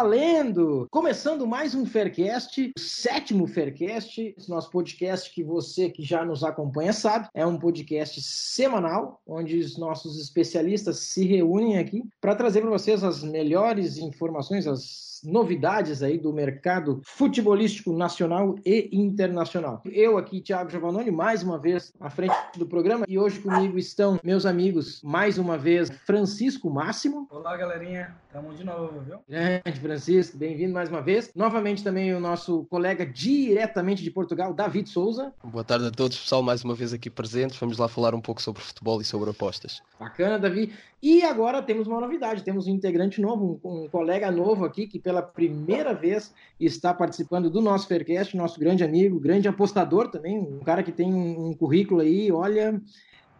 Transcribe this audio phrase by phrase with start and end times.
[0.00, 0.86] Valendo!
[0.92, 6.44] Começando mais um Faircast, o sétimo Faircast, esse nosso podcast que você que já nos
[6.44, 12.60] acompanha sabe, é um podcast semanal, onde os nossos especialistas se reúnem aqui para trazer
[12.60, 19.82] para vocês as melhores informações, as novidades aí do mercado futebolístico nacional e internacional.
[19.84, 24.18] Eu aqui, Thiago Giovannoni, mais uma vez à frente do programa e hoje comigo estão
[24.22, 27.26] meus amigos, mais uma vez, Francisco Máximo.
[27.30, 28.16] Olá, galerinha.
[28.32, 29.18] Tamo de novo, viu?
[29.26, 31.30] Grande Francisco, bem-vindo mais uma vez.
[31.34, 35.32] Novamente também o nosso colega diretamente de Portugal, David Souza.
[35.42, 37.58] Boa tarde a todos, pessoal, mais uma vez aqui presentes.
[37.58, 39.82] Vamos lá falar um pouco sobre futebol e sobre apostas.
[39.98, 40.72] Bacana, Davi.
[41.02, 44.98] E agora temos uma novidade, temos um integrante novo, um, um colega novo aqui que
[45.08, 50.60] pela primeira vez está participando do nosso Faircast, nosso grande amigo, grande apostador também, um
[50.60, 52.78] cara que tem um, um currículo aí, olha,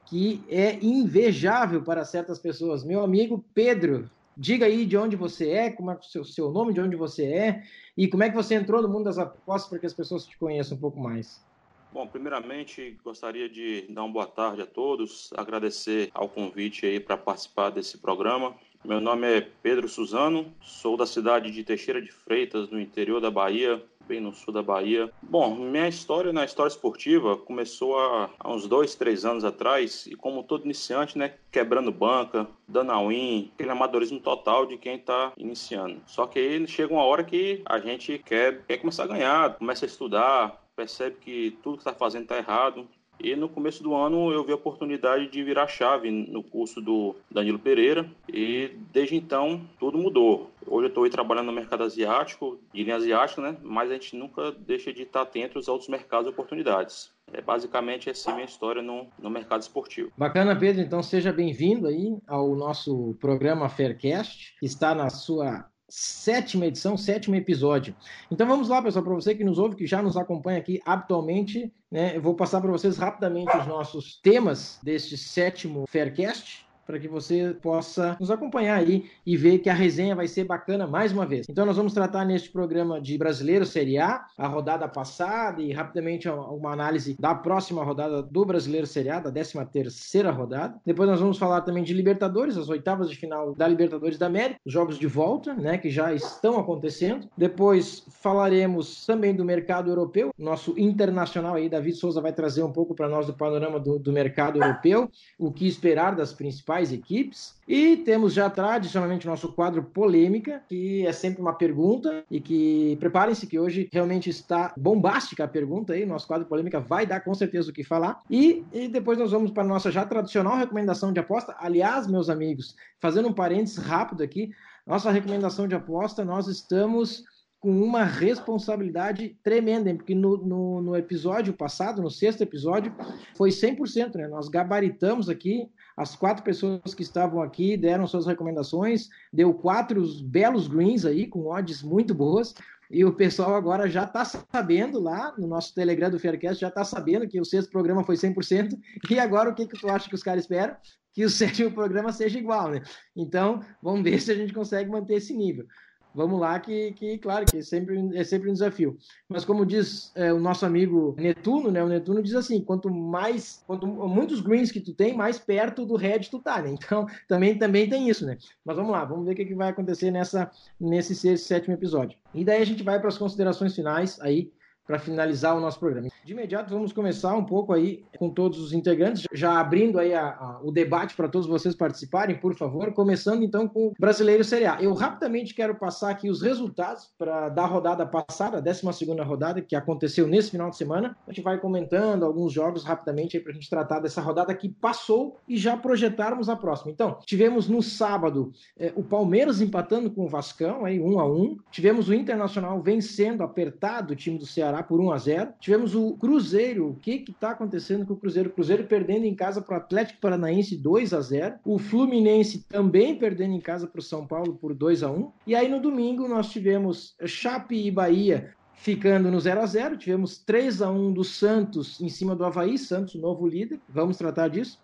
[0.07, 2.83] que é invejável para certas pessoas.
[2.83, 6.73] Meu amigo Pedro, diga aí de onde você é, como é o seu, seu nome,
[6.73, 7.63] de onde você é
[7.95, 10.39] e como é que você entrou no mundo das apostas para que as pessoas te
[10.39, 11.47] conheçam um pouco mais.
[11.93, 17.19] Bom, primeiramente gostaria de dar uma boa tarde a todos, agradecer ao convite aí para
[17.19, 18.55] participar desse programa.
[18.85, 23.31] Meu nome é Pedro Suzano, sou da cidade de Teixeira de Freitas, no interior da
[23.31, 25.11] Bahia, bem no sul da Bahia.
[25.21, 30.15] Bom, minha história na história esportiva começou há, há, uns dois, três anos atrás e
[30.15, 35.33] como todo iniciante, né, quebrando banca, dando a win, aquele amadorismo total de quem está
[35.37, 36.01] iniciando.
[36.07, 39.85] Só que aí chega uma hora que a gente quer, quer começar a ganhar, começa
[39.85, 42.87] a estudar, percebe que tudo que está fazendo está errado,
[43.21, 47.17] e no começo do ano eu vi a oportunidade de virar chave no curso do
[47.31, 50.51] Danilo Pereira e desde então tudo mudou.
[50.67, 53.57] Hoje eu estou trabalhando no mercado asiático, de linha asiática, né?
[53.63, 57.11] Mas a gente nunca deixa de estar atento aos outros mercados e oportunidades.
[57.33, 60.11] É basicamente essa minha história no, no mercado esportivo.
[60.17, 60.83] Bacana, Pedro.
[60.83, 67.35] Então seja bem-vindo aí ao nosso programa Faircast, que está na sua sétima edição, sétimo
[67.35, 67.95] episódio.
[68.31, 71.73] Então vamos lá, pessoal, para você que nos ouve, que já nos acompanha aqui habitualmente,
[71.91, 72.17] né?
[72.17, 77.55] Eu vou passar para vocês rapidamente os nossos temas deste sétimo Faircast para que você
[77.61, 81.47] possa nos acompanhar aí e ver que a resenha vai ser bacana mais uma vez.
[81.47, 86.27] Então nós vamos tratar neste programa de Brasileiro Série A, a rodada passada e rapidamente
[86.31, 90.81] uma análise da próxima rodada do Brasileiro Série A, da 13 terceira rodada.
[90.87, 94.59] Depois nós vamos falar também de Libertadores, as oitavas de final da Libertadores da América,
[94.65, 97.29] os jogos de volta, né, que já estão acontecendo.
[97.37, 102.95] Depois falaremos também do mercado europeu, nosso internacional aí, David Souza vai trazer um pouco
[102.95, 107.59] para nós do panorama do, do mercado europeu, o que esperar das principais principais equipes.
[107.67, 112.97] E temos já tradicionalmente o nosso quadro Polêmica, que é sempre uma pergunta e que
[112.99, 116.07] preparem-se que hoje realmente está bombástica a pergunta aí.
[116.07, 118.23] Nosso quadro Polêmica vai dar com certeza o que falar.
[118.31, 121.55] E, e depois nós vamos para a nossa já tradicional recomendação de aposta.
[121.59, 124.51] Aliás, meus amigos, fazendo um parênteses rápido aqui,
[124.87, 127.25] nossa recomendação de aposta, nós estamos
[127.61, 132.95] com uma responsabilidade tremenda, porque no, no, no, episódio passado, no sexto episódio,
[133.37, 134.29] foi 100%, né?
[134.29, 140.69] Nós gabaritamos aqui, as quatro pessoas que estavam aqui deram suas recomendações, deu quatro belos
[140.69, 142.55] greens aí, com odds muito boas,
[142.89, 146.85] e o pessoal agora já está sabendo lá, no nosso Telegram do Faircast, já está
[146.85, 148.79] sabendo que o sexto programa foi 100%,
[149.11, 150.77] e agora o que, que tu acha que os caras esperam?
[151.13, 152.83] Que o sétimo programa seja igual, né?
[153.17, 155.67] Então, vamos ver se a gente consegue manter esse nível
[156.15, 158.97] vamos lá, que, que claro, que é sempre, é sempre um desafio.
[159.29, 161.83] Mas como diz é, o nosso amigo Netuno, né?
[161.83, 165.97] O Netuno diz assim: quanto mais, quanto muitos greens que tu tem, mais perto do
[165.97, 166.75] red tu tá, né?
[166.89, 168.39] Então também, também tem isso, né?
[168.65, 172.19] Mas vamos lá, vamos ver o que, que vai acontecer nessa, nesse sétimo episódio.
[172.35, 174.51] E daí a gente vai para as considerações finais aí
[174.89, 176.09] para finalizar o nosso programa.
[176.25, 180.29] De imediato, vamos começar um pouco aí com todos os integrantes, já abrindo aí a,
[180.29, 184.65] a, o debate para todos vocês participarem, por favor, começando então com o Brasileiro Série
[184.65, 184.81] A.
[184.81, 188.87] Eu rapidamente quero passar aqui os resultados para da rodada passada, a 12
[189.27, 191.15] rodada, que aconteceu nesse final de semana.
[191.27, 195.37] A gente vai comentando alguns jogos rapidamente para a gente tratar dessa rodada que passou
[195.47, 196.91] e já projetarmos a próxima.
[196.91, 201.59] Então, tivemos no sábado é, o Palmeiras empatando com o Vascão, aí um a um.
[201.71, 206.17] Tivemos o Internacional vencendo, apertado o time do Ceará por 1 a 0 Tivemos o
[206.17, 206.91] Cruzeiro.
[206.91, 208.51] O que está acontecendo com o Cruzeiro?
[208.51, 213.17] O Cruzeiro perdendo em casa para o Atlético Paranaense 2 a 0 O Fluminense também
[213.19, 216.29] perdendo em casa para o São Paulo por 2 a 1 E aí no domingo
[216.29, 221.25] nós tivemos Chape e Bahia ficando no 0 a 0 Tivemos 3 a 1 do
[221.25, 223.81] Santos em cima do Havaí, Santos, novo líder.
[223.89, 224.79] Vamos tratar disso.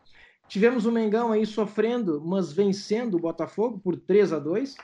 [0.48, 4.76] Tivemos o Mengão aí sofrendo, mas vencendo o Botafogo por 3 a 2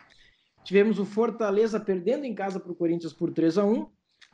[0.65, 3.87] Tivemos o Fortaleza perdendo em casa para o Corinthians por 3 a 1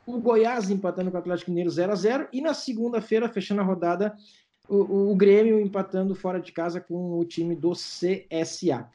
[0.07, 3.65] o Goiás empatando com o Atlético Mineiro 0 a 0 e na segunda-feira, fechando a
[3.65, 4.15] rodada,
[4.67, 8.89] o, o, Grêmio empatando fora de casa com o time do CSA.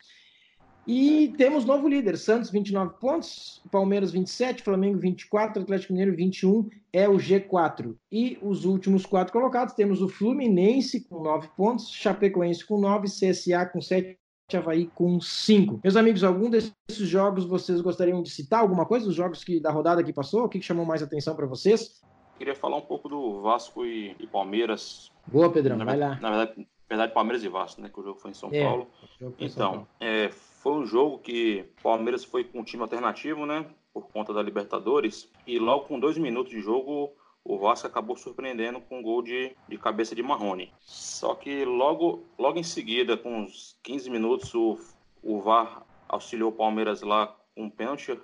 [0.86, 7.08] E temos novo líder, Santos 29 pontos, Palmeiras 27, Flamengo 24, Atlético Mineiro 21, é
[7.08, 7.94] o G4.
[8.10, 13.64] E os últimos quatro colocados, temos o Fluminense com 9 pontos, Chapecoense com 9, CSA
[13.66, 14.18] com 7,
[14.56, 15.80] Havaí com 5.
[15.82, 18.60] Meus amigos, algum desses jogos vocês gostariam de citar?
[18.60, 20.44] Alguma coisa dos jogos que da rodada que passou?
[20.44, 22.02] O que, que chamou mais atenção para vocês?
[22.38, 25.10] Queria falar um pouco do Vasco e, e Palmeiras.
[25.26, 26.18] Boa, Pedrão, na vai lá.
[26.20, 27.88] Na verdade, na verdade, Palmeiras e Vasco, né?
[27.88, 28.86] Que o jogo foi em São é, Paulo.
[29.20, 29.88] Então, São Paulo.
[30.00, 33.64] É, foi um jogo que Palmeiras foi com um time alternativo, né?
[33.94, 35.30] Por conta da Libertadores.
[35.46, 37.12] E logo com dois minutos de jogo,
[37.44, 40.72] o Vasco acabou surpreendendo com um gol de, de cabeça de Marrone.
[40.80, 44.78] Só que logo, logo em seguida, com uns 15 minutos, o,
[45.22, 48.18] o VAR auxiliou o Palmeiras lá com um pênalti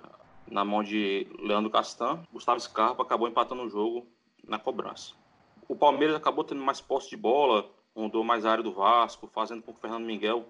[0.47, 2.23] na mão de Leandro Castan.
[2.31, 4.07] Gustavo Scarpa acabou empatando o jogo
[4.47, 5.13] na cobrança.
[5.67, 9.61] O Palmeiras acabou tendo mais posse de bola, mudou mais a área do Vasco, fazendo
[9.61, 10.45] com que o Fernando Miguel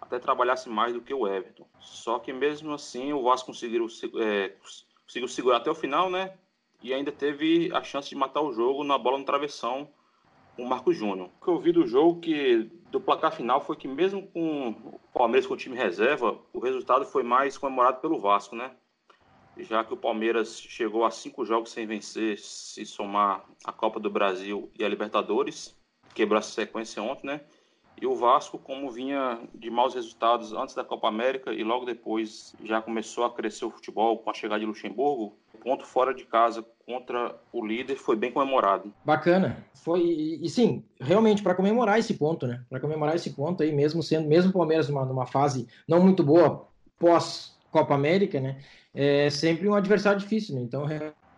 [0.00, 1.66] até trabalhasse mais do que o Everton.
[1.80, 3.86] Só que mesmo assim o Vasco conseguiu,
[4.20, 4.54] é,
[5.04, 6.36] conseguiu segurar até o final, né?
[6.82, 9.88] E ainda teve a chance de matar o jogo na bola no travessão
[10.56, 11.30] com o Marcos Júnior.
[11.40, 15.00] O que eu vi do jogo que do placar final foi que mesmo com o
[15.12, 18.72] Palmeiras com o time reserva, o resultado foi mais comemorado pelo Vasco, né?
[19.58, 24.10] Já que o Palmeiras chegou a cinco jogos sem vencer, se somar a Copa do
[24.10, 25.74] Brasil e a Libertadores,
[26.14, 27.40] quebrou a sequência ontem, né?
[28.00, 32.54] E o Vasco, como vinha de maus resultados antes da Copa América e logo depois
[32.62, 36.64] já começou a crescer o futebol com a chegada de Luxemburgo, ponto fora de casa
[36.86, 38.92] contra o líder foi bem comemorado.
[39.04, 39.64] Bacana.
[39.74, 42.62] Foi e, sim, realmente para comemorar esse ponto, né?
[42.70, 46.22] Para comemorar esse ponto aí, mesmo sendo mesmo o Palmeiras numa, numa fase não muito
[46.22, 46.68] boa
[46.98, 48.58] pós Copa América, né?
[48.94, 50.62] É sempre um adversário difícil, né?
[50.62, 50.86] Então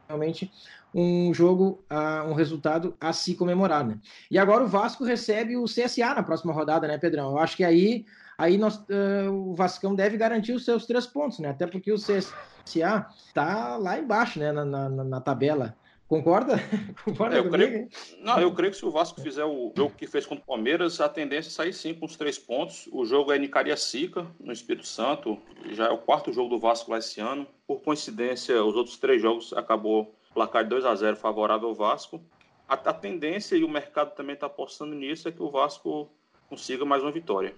[0.06, 0.50] realmente
[0.94, 1.84] um jogo,
[2.26, 3.98] um resultado a se comemorar, né?
[4.30, 7.30] E agora o Vasco recebe o CSA na próxima rodada, né, Pedrão?
[7.32, 8.06] Eu acho que aí,
[8.38, 11.50] aí nós, uh, o Vascão deve garantir os seus três pontos, né?
[11.50, 15.76] Até porque o CSA tá lá embaixo, né, na, na, na tabela.
[16.06, 16.56] Concorda?
[17.04, 17.88] Concorda eu creio,
[18.20, 21.02] não, eu creio que se o Vasco fizer o jogo que fez contra o Palmeiras,
[21.02, 22.88] a tendência é sair sim com os três pontos.
[22.90, 25.38] O jogo é em Cariacica, no Espírito Santo.
[25.72, 27.46] Já é o quarto jogo do Vasco lá esse ano.
[27.66, 32.22] Por coincidência, os outros três jogos acabou placar de 2 a 0 favorável ao Vasco.
[32.66, 36.08] A, a tendência, e o mercado também está apostando nisso, é que o Vasco
[36.48, 37.54] consiga mais uma vitória.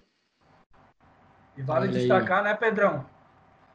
[1.56, 2.44] E vale Olha destacar, aí.
[2.44, 3.05] né, Pedrão?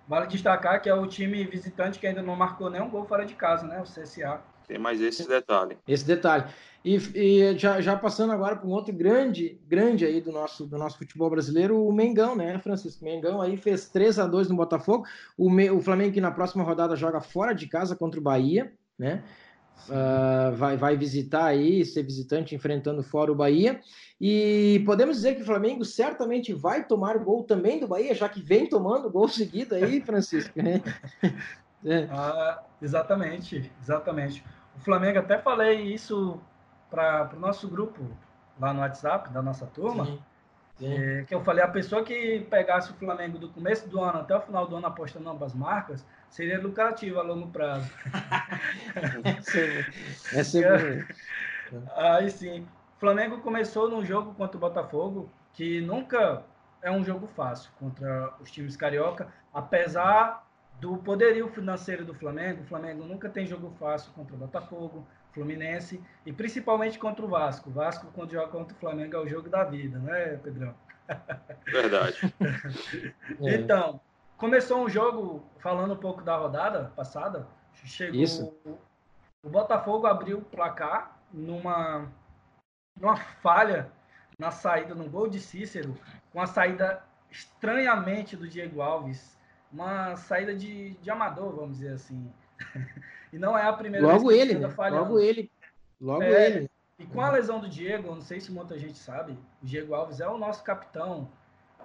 [0.08, 3.34] Vale destacar que é o time visitante que ainda não marcou nenhum gol fora de
[3.34, 3.80] casa, né?
[3.80, 4.42] O CSA.
[4.68, 5.78] Tem mais esse detalhe.
[5.88, 6.46] Esse detalhe.
[6.84, 10.78] E, e já, já, passando agora para um outro grande, grande aí do nosso, do
[10.78, 13.04] nosso futebol brasileiro, o Mengão, né, Francisco?
[13.04, 15.06] Mengão aí fez 3 a 2 no Botafogo.
[15.38, 19.24] O, o Flamengo que na próxima rodada joga fora de casa contra o Bahia né?
[19.88, 23.80] Uh, vai, vai visitar aí, ser visitante enfrentando fora o Bahia.
[24.20, 28.28] E podemos dizer que o Flamengo certamente vai tomar o gol também do Bahia, já
[28.28, 30.54] que vem tomando gol seguido aí, Francisco.
[31.88, 32.08] É.
[32.10, 34.44] ah, exatamente, exatamente.
[34.76, 36.42] O Flamengo, até falei isso
[36.90, 38.02] para o nosso grupo
[38.60, 40.06] lá no WhatsApp da nossa turma.
[40.06, 40.20] Sim.
[40.82, 44.36] É, que eu falei, a pessoa que pegasse o Flamengo do começo do ano até
[44.36, 47.90] o final do ano apostando ambas marcas, seria lucrativo a longo prazo.
[50.34, 51.08] é sempre...
[51.96, 52.68] Aí sim.
[52.98, 56.44] O Flamengo começou num jogo contra o Botafogo, que nunca
[56.82, 60.46] é um jogo fácil contra os times carioca, apesar
[60.82, 62.64] do poderio financeiro do Flamengo.
[62.64, 65.08] O Flamengo nunca tem jogo fácil contra o Botafogo.
[65.32, 67.70] Fluminense e principalmente contra o Vasco.
[67.70, 70.74] O Vasco, quando joga contra o Flamengo, é o jogo da vida, né, Pedrão?
[71.66, 72.34] Verdade.
[73.42, 74.00] então,
[74.38, 78.22] começou um jogo, falando um pouco da rodada passada, chegou.
[78.22, 78.58] Isso.
[79.44, 82.12] O Botafogo abriu o placar numa,
[83.00, 83.92] numa falha
[84.40, 85.96] na saída, no gol de Cícero,
[86.32, 89.38] com a saída estranhamente do Diego Alves.
[89.72, 92.32] Uma saída de, de amador, vamos dizer assim.
[93.34, 94.74] E não é a primeira logo vez que ele, né?
[94.90, 95.52] Logo ele.
[96.00, 96.70] Logo é, ele.
[96.98, 100.22] E com a lesão do Diego, não sei se muita gente sabe, o Diego Alves
[100.22, 101.30] é o nosso capitão.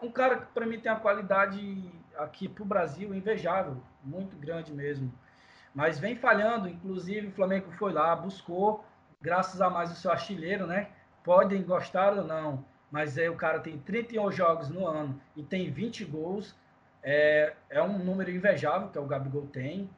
[0.00, 1.90] Um cara que para mim tem uma qualidade
[2.22, 5.12] aqui para o Brasil invejável, muito grande mesmo.
[5.74, 8.84] Mas vem falhando, inclusive o Flamengo foi lá, buscou,
[9.20, 10.88] graças a mais o seu artilheiro, né?
[11.22, 15.70] Podem gostar ou não, mas aí o cara tem 31 jogos no ano e tem
[15.70, 16.54] 20 gols.
[17.02, 19.88] É, é um número invejável que é o Gabigol tem.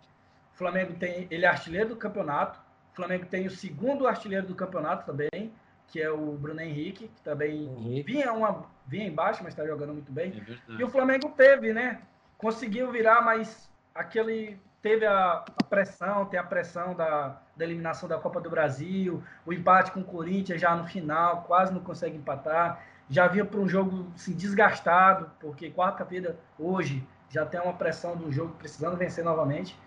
[0.54, 2.60] O Flamengo tem, ele é artilheiro do campeonato.
[2.92, 5.52] O Flamengo tem o segundo artilheiro do campeonato também,
[5.88, 8.12] que é o Bruno Henrique, que também Henrique.
[8.12, 10.42] vinha uma vinha embaixo, mas está jogando muito bem.
[10.68, 12.02] É e o Flamengo teve, né?
[12.42, 18.18] Conseguiu virar, mas aquele teve a, a, pressão, tem a pressão da, da eliminação da
[18.18, 22.82] Copa do Brasil, o empate com o Corinthians já no final, quase não consegue empatar.
[23.08, 28.32] já vinha para um jogo assim, desgastado, porque quarta-feira, hoje, já tem uma pressão do
[28.32, 29.78] jogo precisando vencer novamente.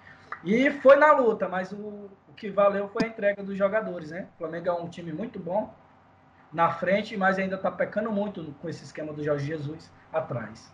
[0.42, 4.30] E foi na luta, mas o, o que valeu foi a entrega dos jogadores, né?
[4.36, 5.74] O Flamengo é um time muito bom
[6.54, 10.74] na frente, mas ainda está pecando muito com esse esquema do Jorge Jesus atrás.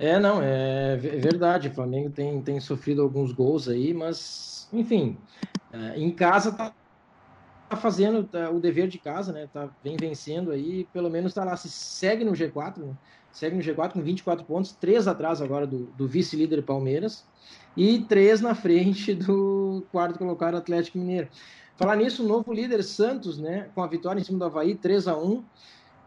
[0.00, 1.68] É, não, é verdade.
[1.68, 5.18] O Flamengo tem, tem sofrido alguns gols aí, mas, enfim,
[5.70, 6.72] é, em casa tá,
[7.68, 9.46] tá fazendo tá, o dever de casa, né?
[9.52, 12.96] Tá, vem vencendo aí, pelo menos tá lá, se segue no G4, né?
[13.30, 17.26] segue no G4 com 24 pontos, três atrás agora do, do vice-líder Palmeiras
[17.76, 21.28] e três na frente do quarto colocado Atlético Mineiro.
[21.76, 25.06] Falar nisso, o novo líder Santos, né, com a vitória em cima do Havaí, 3
[25.06, 25.44] a 1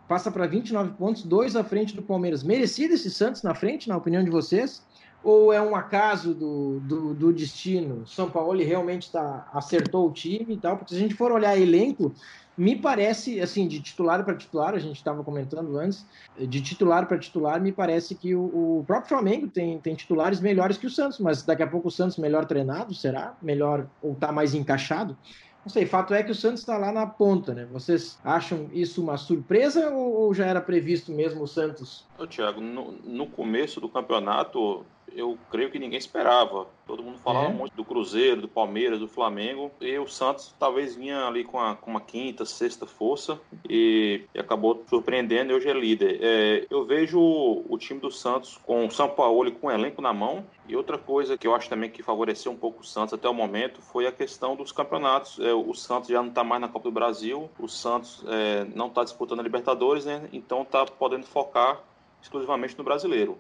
[0.08, 2.44] passa para 29 pontos, dois à frente do Palmeiras.
[2.44, 4.84] Merecido esse Santos na frente, na opinião de vocês?
[5.24, 8.06] Ou é um acaso do, do, do destino?
[8.06, 10.78] São Paulo realmente tá, acertou o time e tal?
[10.78, 12.14] Porque se a gente for olhar elenco,
[12.58, 16.06] me parece, assim, de titular para titular, a gente estava comentando antes,
[16.38, 20.78] de titular para titular, me parece que o, o, próprio Flamengo tem, tem titulares melhores
[20.78, 23.36] que o Santos, mas daqui a pouco o Santos melhor treinado, será?
[23.42, 25.18] Melhor ou está mais encaixado?
[25.66, 27.66] Não sei, fato é que o Santos está lá na ponta, né?
[27.72, 32.06] Vocês acham isso uma surpresa ou, já era previsto mesmo o Santos?
[32.20, 36.68] Ô, Thiago, no, no começo do campeonato, eu creio que ninguém esperava.
[36.86, 37.54] Todo mundo falava é.
[37.54, 39.72] muito do Cruzeiro, do Palmeiras, do Flamengo.
[39.80, 44.40] E o Santos talvez vinha ali com, a, com uma quinta, sexta força e, e
[44.40, 46.20] acabou surpreendendo e hoje é líder.
[46.22, 50.14] É, eu vejo o, time do Santos com o São Paulo com o elenco na
[50.14, 50.46] mão.
[50.68, 53.34] E outra coisa que eu acho também que favoreceu um pouco o Santos até o
[53.34, 55.40] momento foi a questão dos campeonatos.
[55.40, 58.88] É, o Santos já não está mais na Copa do Brasil, o Santos é, não
[58.88, 60.28] está disputando a Libertadores, né?
[60.32, 61.82] então está podendo focar
[62.22, 63.38] exclusivamente no brasileiro.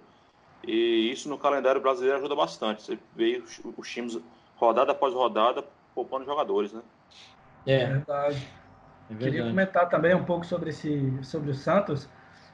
[0.65, 2.83] E isso no calendário brasileiro ajuda bastante.
[2.83, 4.19] Você vê os, os times
[4.55, 6.81] rodada após rodada poupando jogadores, né?
[7.65, 8.47] É, é verdade.
[9.11, 12.09] É Queria comentar também um pouco sobre, esse, sobre o Santos.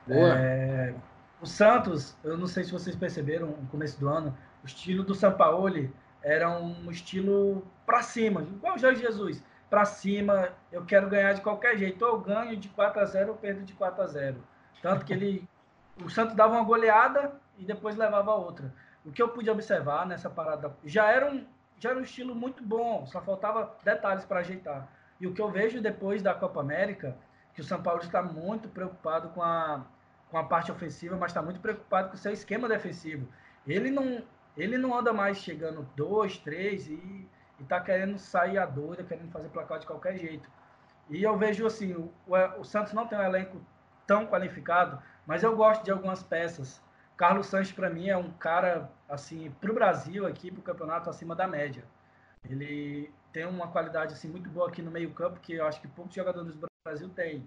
[0.08, 0.94] É,
[1.42, 5.14] o Santos, eu não sei se vocês perceberam no começo do ano, o estilo do
[5.14, 9.44] Sampaoli era um estilo para cima, igual o Jorge Jesus.
[9.70, 12.04] Para cima, eu quero ganhar de qualquer jeito.
[12.04, 14.38] Ou eu ganho de 4 a 0 ou perdo de 4 a 0
[14.82, 15.48] Tanto que ele.
[16.04, 18.74] O Santos dava uma goleada, e depois levava outra.
[19.06, 21.46] O que eu pude observar nessa parada já era um,
[21.78, 24.88] já era um estilo muito bom, só faltava detalhes para ajeitar.
[25.20, 27.16] E o que eu vejo depois da Copa América,
[27.54, 29.86] que o São Paulo está muito preocupado com a,
[30.32, 33.28] com a parte ofensiva, mas está muito preocupado com o seu esquema defensivo.
[33.68, 34.24] Ele não,
[34.56, 37.28] ele não anda mais chegando dois, três e
[37.60, 40.50] está querendo sair a doida, querendo fazer placar de qualquer jeito.
[41.10, 42.12] E eu vejo assim, o,
[42.60, 43.60] o Santos não tem um elenco
[44.08, 46.82] tão qualificado, mas eu gosto de algumas peças
[47.20, 51.10] Carlos Sanches, para mim, é um cara, assim, para o Brasil, aqui, para o campeonato,
[51.10, 51.84] acima da média.
[52.50, 56.16] Ele tem uma qualidade, assim, muito boa aqui no meio-campo, que eu acho que poucos
[56.16, 57.46] jogadores do Brasil têm.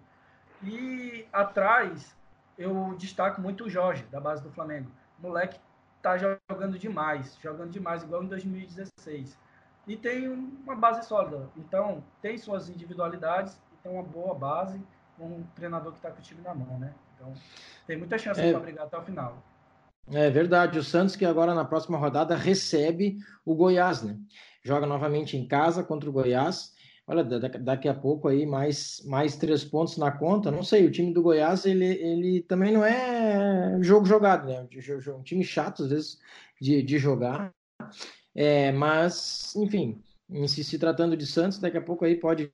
[0.62, 2.14] E atrás,
[2.58, 4.90] eu destaco muito o Jorge, da base do Flamengo.
[5.18, 5.58] O moleque
[6.02, 9.38] tá jogando demais, jogando demais, igual em 2016.
[9.88, 11.48] E tem uma base sólida.
[11.56, 14.78] Então, tem suas individualidades, tem uma boa base,
[15.18, 16.92] um treinador que está com o time na mão, né?
[17.14, 17.32] Então,
[17.86, 18.50] tem muita chance é...
[18.50, 19.42] para brigar até o final.
[20.10, 20.78] É verdade.
[20.78, 24.18] O Santos, que agora na próxima rodada recebe o Goiás, né?
[24.64, 26.72] Joga novamente em casa contra o Goiás.
[27.06, 30.50] Olha, daqui a pouco aí mais, mais três pontos na conta.
[30.50, 34.66] Não sei, o time do Goiás, ele, ele também não é jogo jogado, né?
[35.16, 36.18] Um time chato, às vezes,
[36.60, 37.52] de, de jogar.
[38.34, 40.00] É, mas, enfim,
[40.46, 42.52] se, se tratando de Santos, daqui a pouco aí pode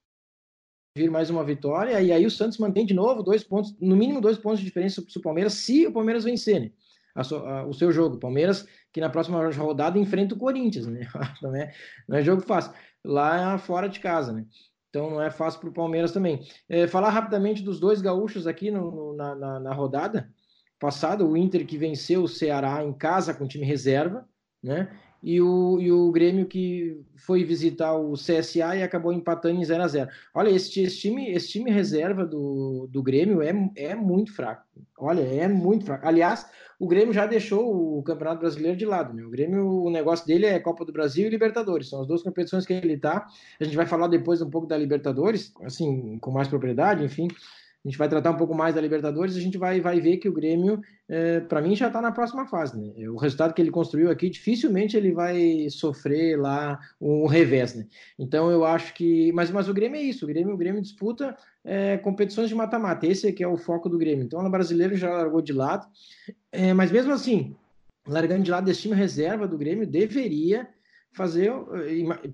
[0.96, 2.00] vir mais uma vitória.
[2.00, 5.02] E aí o Santos mantém de novo dois pontos, no mínimo dois pontos de diferença
[5.02, 6.72] para o Palmeiras, se o Palmeiras vencer, né?
[7.20, 8.18] A, a, o seu jogo.
[8.18, 11.08] Palmeiras, que na próxima rodada enfrenta o Corinthians, né?
[11.42, 11.72] Não é,
[12.08, 12.72] não é jogo fácil.
[13.04, 14.44] Lá fora de casa, né?
[14.90, 16.40] Então não é fácil para o Palmeiras também.
[16.68, 20.32] É, falar rapidamente dos dois gaúchos aqui no, na, na, na, rodada
[20.78, 24.26] passada, o Inter que venceu o Ceará em casa com time reserva,
[24.62, 24.90] né?
[25.22, 29.82] E o, e o Grêmio que foi visitar o CSA e acabou empatando em 0
[29.82, 34.32] a 0 Olha, esse, esse, time, esse time reserva do, do Grêmio é, é muito
[34.32, 34.62] fraco.
[34.96, 36.06] Olha, é muito fraco.
[36.06, 36.46] Aliás,
[36.78, 39.12] o Grêmio já deixou o Campeonato Brasileiro de lado.
[39.12, 39.24] Né?
[39.24, 41.88] O Grêmio, o negócio dele é Copa do Brasil e Libertadores.
[41.88, 43.26] São as duas competições que ele está.
[43.60, 47.28] A gente vai falar depois um pouco da Libertadores, assim, com mais propriedade, enfim
[47.84, 50.28] a gente vai tratar um pouco mais da Libertadores, a gente vai, vai ver que
[50.28, 52.76] o Grêmio, é, para mim, já está na próxima fase.
[52.76, 53.08] Né?
[53.08, 57.74] O resultado que ele construiu aqui, dificilmente ele vai sofrer lá um revés.
[57.74, 57.86] Né?
[58.18, 59.30] Então eu acho que.
[59.32, 63.06] Mas, mas o Grêmio é isso, o Grêmio, o Grêmio disputa é, competições de mata-mata.
[63.06, 64.24] Esse aqui é o foco do Grêmio.
[64.24, 65.86] Então o brasileiro já largou de lado.
[66.50, 67.54] É, mas mesmo assim,
[68.06, 70.68] largando de lado desse time reserva do Grêmio, deveria
[71.12, 71.52] fazer,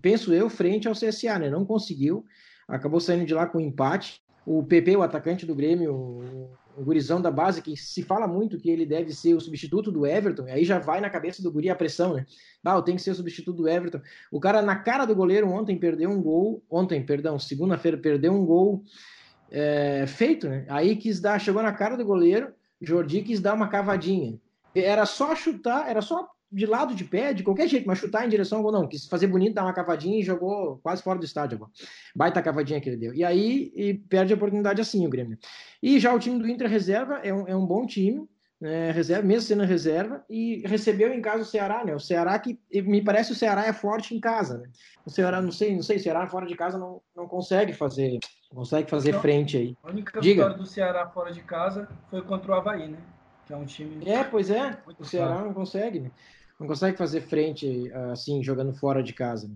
[0.00, 1.50] penso eu, frente ao CSA, né?
[1.50, 2.24] Não conseguiu,
[2.66, 5.94] acabou saindo de lá com empate o PP, o atacante do Grêmio,
[6.76, 10.06] o gurizão da base, que se fala muito que ele deve ser o substituto do
[10.06, 12.26] Everton, aí já vai na cabeça do guri a pressão, né?
[12.64, 14.00] Ah, tem que ser o substituto do Everton.
[14.30, 18.44] O cara, na cara do goleiro, ontem perdeu um gol, ontem, perdão, segunda-feira, perdeu um
[18.44, 18.82] gol
[19.50, 20.64] é, feito, né?
[20.68, 24.38] Aí quis dar, chegou na cara do goleiro, Jordi quis dar uma cavadinha.
[24.74, 28.28] Era só chutar, era só de lado de pé, de qualquer jeito, mas chutar em
[28.28, 28.86] direção ao gol, não.
[28.86, 31.56] Quis fazer bonito, dar uma cavadinha e jogou quase fora do estádio.
[31.56, 31.72] Agora.
[32.14, 33.14] Baita cavadinha que ele deu.
[33.14, 35.36] E aí e perde a oportunidade assim o Grêmio.
[35.82, 38.28] E já o time do Inter reserva é um, é um bom time,
[38.60, 41.94] né, reserva, mesmo sendo reserva, e recebeu em casa o Ceará, né?
[41.94, 44.70] O Ceará que me parece o Ceará é forte em casa, né?
[45.04, 48.18] O Ceará, não sei, não sei, o Ceará fora de casa não, não consegue fazer,
[48.48, 49.76] consegue fazer então, frente aí.
[49.82, 50.42] A única Diga.
[50.42, 52.98] vitória do Ceará fora de casa foi contra o Havaí, né?
[53.46, 54.08] Que é um time.
[54.08, 54.78] É, pois é.
[54.98, 56.10] O Ceará não consegue, né?
[56.58, 59.50] Não consegue fazer frente assim, jogando fora de casa.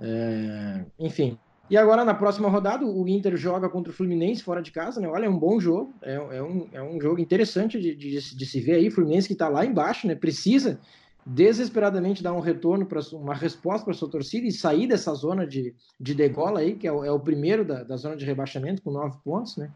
[0.00, 1.38] É, enfim.
[1.70, 5.06] E agora, na próxima rodada, o Inter joga contra o Fluminense fora de casa, né?
[5.06, 8.46] Olha, é um bom jogo, é, é um, é um jogo interessante de, de, de
[8.46, 8.88] se ver aí.
[8.88, 10.16] O Fluminense que está lá embaixo, né?
[10.16, 10.80] Precisa
[11.24, 15.72] desesperadamente dar um retorno para uma resposta para sua torcida e sair dessa zona de,
[16.00, 18.90] de degola aí, que é o, é o primeiro da, da, zona de rebaixamento com
[18.90, 19.70] nove pontos, né?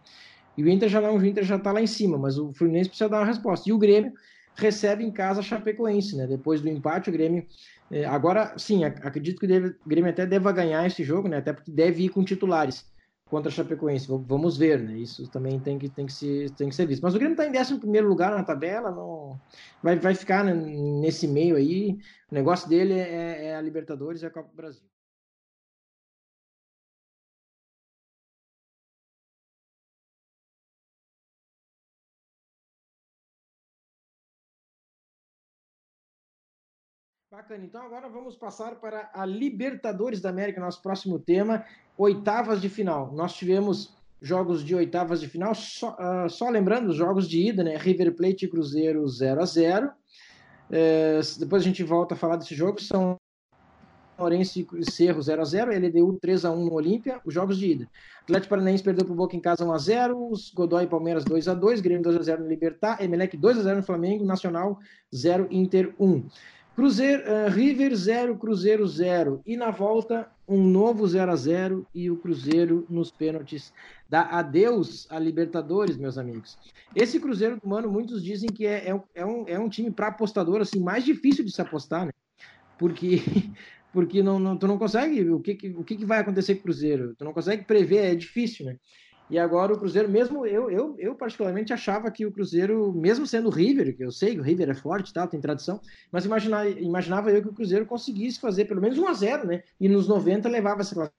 [0.56, 2.88] E o Inter já não, o Inter já está lá em cima, mas o Fluminense
[2.88, 3.68] precisa dar uma resposta.
[3.68, 4.12] E o Grêmio
[4.54, 6.26] recebe em casa a Chapecoense, né?
[6.26, 7.46] Depois do empate, o Grêmio.
[7.90, 11.38] É, agora, sim, acredito que o Grêmio até deva ganhar esse jogo, né?
[11.38, 12.86] Até porque deve ir com titulares
[13.26, 14.06] contra a Chapecoense.
[14.08, 14.98] Vamos ver, né?
[14.98, 17.02] Isso também tem que, tem que, se, tem que ser visto.
[17.02, 19.38] Mas o Grêmio está em 11 lugar na tabela, não
[19.82, 21.98] vai, vai ficar né, nesse meio aí.
[22.30, 24.93] O negócio dele é, é a Libertadores e a Copa do Brasil.
[37.34, 37.64] Bacana.
[37.64, 41.64] Então agora vamos passar para a Libertadores da América, nosso próximo tema,
[41.98, 43.12] oitavas de final.
[43.12, 43.92] Nós tivemos
[44.22, 47.76] jogos de oitavas de final, só, uh, só lembrando os jogos de ida, né?
[47.76, 49.90] River Plate e Cruzeiro 0 a 0
[50.70, 52.80] é, Depois a gente volta a falar desse jogo.
[52.80, 53.16] São
[54.16, 57.72] Lourenço e Cerro 0 a 0 LDU 3 a 1 no Olímpia, os jogos de
[57.72, 57.88] ida.
[58.22, 61.24] Atlético Paranaense perdeu para o Boca em casa 1 a 0 os Godoy e Palmeiras
[61.24, 64.24] 2 a 2 Grêmio 2 a 0 no Libertar, Emelec 2 a 0 no Flamengo,
[64.24, 64.78] Nacional
[65.12, 66.28] 0 Inter 1.
[66.74, 69.40] Cruzeiro, uh, River 0, Cruzeiro 0.
[69.46, 73.72] E na volta, um novo 0 a 0 e o Cruzeiro nos pênaltis
[74.08, 76.58] dá adeus a Libertadores, meus amigos.
[76.94, 80.08] Esse Cruzeiro do Mano, muitos dizem que é, é, é um, é um time para
[80.08, 82.12] apostador assim, mais difícil de se apostar, né?
[82.76, 83.22] Porque,
[83.92, 85.30] porque não, não, tu não consegue.
[85.30, 87.14] O que, o que vai acontecer com o Cruzeiro?
[87.16, 88.76] Tu não consegue prever, é difícil, né?
[89.30, 93.48] E agora o Cruzeiro, mesmo eu, eu, eu particularmente achava que o Cruzeiro, mesmo sendo
[93.48, 95.80] o River, que eu sei que o River é forte, tá, tem tradição,
[96.12, 99.62] mas imaginava, imaginava eu que o Cruzeiro conseguisse fazer pelo menos 1 a 0 né?
[99.80, 101.10] E nos 90 levava essa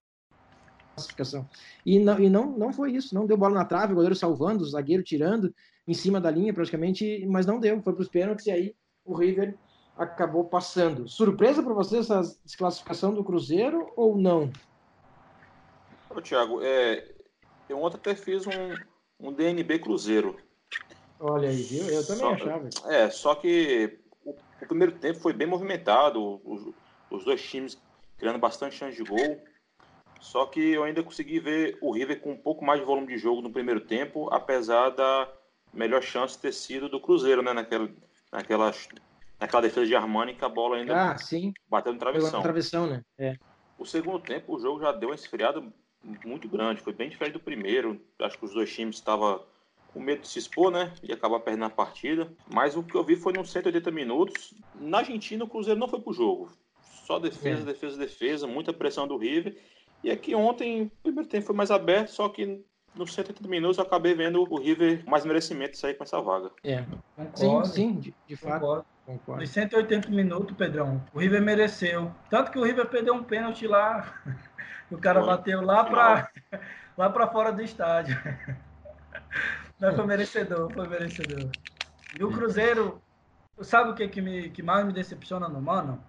[0.96, 1.50] classificação.
[1.84, 4.64] E não, e não, não foi isso, não deu bola na trave, o goleiro salvando,
[4.64, 5.54] o zagueiro tirando
[5.88, 9.16] em cima da linha praticamente, mas não deu, foi para os pênaltis e aí o
[9.16, 9.58] River
[9.98, 11.08] acabou passando.
[11.08, 14.52] Surpresa para vocês essa desclassificação do Cruzeiro ou não?
[16.10, 17.15] Ô, Thiago, é,
[17.70, 18.76] eu ontem até fiz um,
[19.20, 20.38] um DNB Cruzeiro.
[21.20, 21.86] Olha aí, viu?
[21.88, 22.70] Eu também só, achava.
[22.86, 26.74] É, só que o, o, primeiro tempo foi bem movimentado, os,
[27.10, 27.82] os dois times
[28.18, 29.42] criando bastante chance de gol.
[30.20, 33.18] Só que eu ainda consegui ver o River com um pouco mais de volume de
[33.18, 35.32] jogo no primeiro tempo, apesar da
[35.74, 37.54] melhor chance ter sido do Cruzeiro, né?
[37.54, 37.90] Naquela,
[38.32, 38.74] naquela,
[39.40, 41.54] naquela defesa de Armani que a bola ainda ah, sim.
[41.70, 42.42] bateu no travessão.
[42.42, 43.04] travessão, né?
[43.18, 43.38] É.
[43.78, 45.62] O segundo tempo, o jogo já deu uma esfriada
[46.26, 48.00] muito grande, foi bem diferente do primeiro.
[48.20, 49.42] Acho que os dois times estavam
[49.94, 50.94] com medo de se expor, né?
[51.02, 52.32] E acabar perdendo a partida.
[52.52, 54.54] Mas o que eu vi foi nos 180 minutos.
[54.80, 56.52] Na Argentina, o Cruzeiro não foi pro jogo.
[57.06, 57.66] Só defesa, é.
[57.66, 59.58] defesa, defesa, muita pressão do River.
[60.04, 62.64] E aqui ontem, o primeiro tempo foi mais aberto, só que
[62.94, 66.52] nos 180 minutos eu acabei vendo o River mais merecimento sair com essa vaga.
[66.64, 66.84] É,
[67.16, 67.68] Concordo.
[67.68, 68.86] sim, sim, de, de fato.
[69.06, 69.42] Concordo.
[69.42, 72.12] Nos 180 minutos, Pedrão, o River mereceu.
[72.30, 74.22] Tanto que o River perdeu um pênalti lá
[74.92, 75.28] o cara foi.
[75.28, 76.30] bateu lá para
[76.98, 78.18] lá para fora do estádio.
[79.80, 81.50] Mas foi merecedor, foi merecedor.
[82.18, 83.02] E o Cruzeiro,
[83.62, 86.02] sabe o que, que, me, que mais me decepciona no Mano?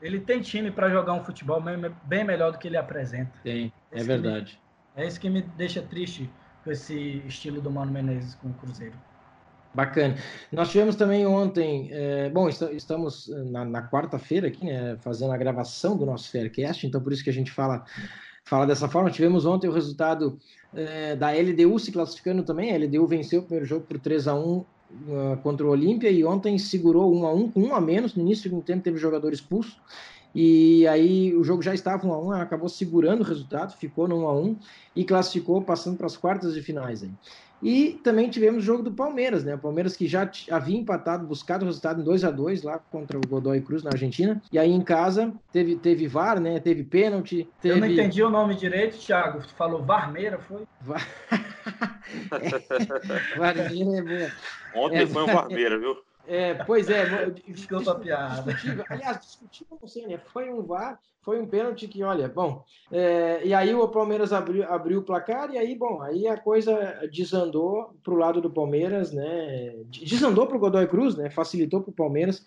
[0.00, 3.32] Ele tem time para jogar um futebol bem, bem, melhor do que ele apresenta.
[3.42, 4.60] Tem, é verdade.
[4.96, 6.30] Me, é isso que me deixa triste
[6.62, 8.96] com esse estilo do Mano Menezes com o Cruzeiro.
[9.72, 10.16] Bacana.
[10.50, 15.96] Nós tivemos também ontem, é, bom, estamos na, na quarta-feira aqui, né, fazendo a gravação
[15.96, 17.84] do nosso Faircast, então por isso que a gente fala,
[18.44, 19.10] fala dessa forma.
[19.12, 20.38] Tivemos ontem o resultado
[20.74, 24.34] é, da LDU se classificando também, a LDU venceu o primeiro jogo por 3 a
[24.34, 24.66] 1 uh,
[25.40, 28.42] contra o Olímpia e ontem segurou 1 a 1 com um a menos, no início
[28.42, 29.76] do segundo tempo teve jogador expulso,
[30.34, 34.24] E aí o jogo já estava 1 a 1 acabou segurando o resultado, ficou no
[34.24, 34.56] 1 a 1
[34.96, 37.04] e classificou passando para as quartas de finais.
[37.04, 37.10] Aí.
[37.62, 39.54] E também tivemos o jogo do Palmeiras, né?
[39.54, 43.18] O Palmeiras que já havia empatado, buscado o resultado em 2 a 2 lá contra
[43.18, 44.40] o Godoy Cruz na Argentina.
[44.52, 46.58] E aí em casa teve, teve VAR, né?
[46.60, 47.48] Teve pênalti.
[47.60, 47.74] Teve...
[47.74, 49.42] Eu não entendi o nome direito, Thiago.
[49.42, 50.62] Tu falou Varmeira, foi?
[50.80, 51.06] VAR...
[52.32, 53.38] é...
[53.38, 54.86] Varmeira é boa.
[54.86, 55.06] Ontem é...
[55.06, 55.96] foi um Varmeira, viu?
[56.26, 57.30] É, pois é.
[57.48, 58.56] Desculpa a piada.
[58.88, 60.18] Aliás, discutível, não sei, né?
[60.32, 62.64] Foi um VAR, foi um pênalti que, olha, bom.
[62.90, 67.00] É, e aí o Palmeiras abriu, abriu o placar, e aí, bom, aí a coisa
[67.12, 69.74] desandou para o lado do Palmeiras, né?
[69.86, 71.30] Desandou para o Godoy Cruz, né?
[71.30, 72.44] Facilitou para o Palmeiras.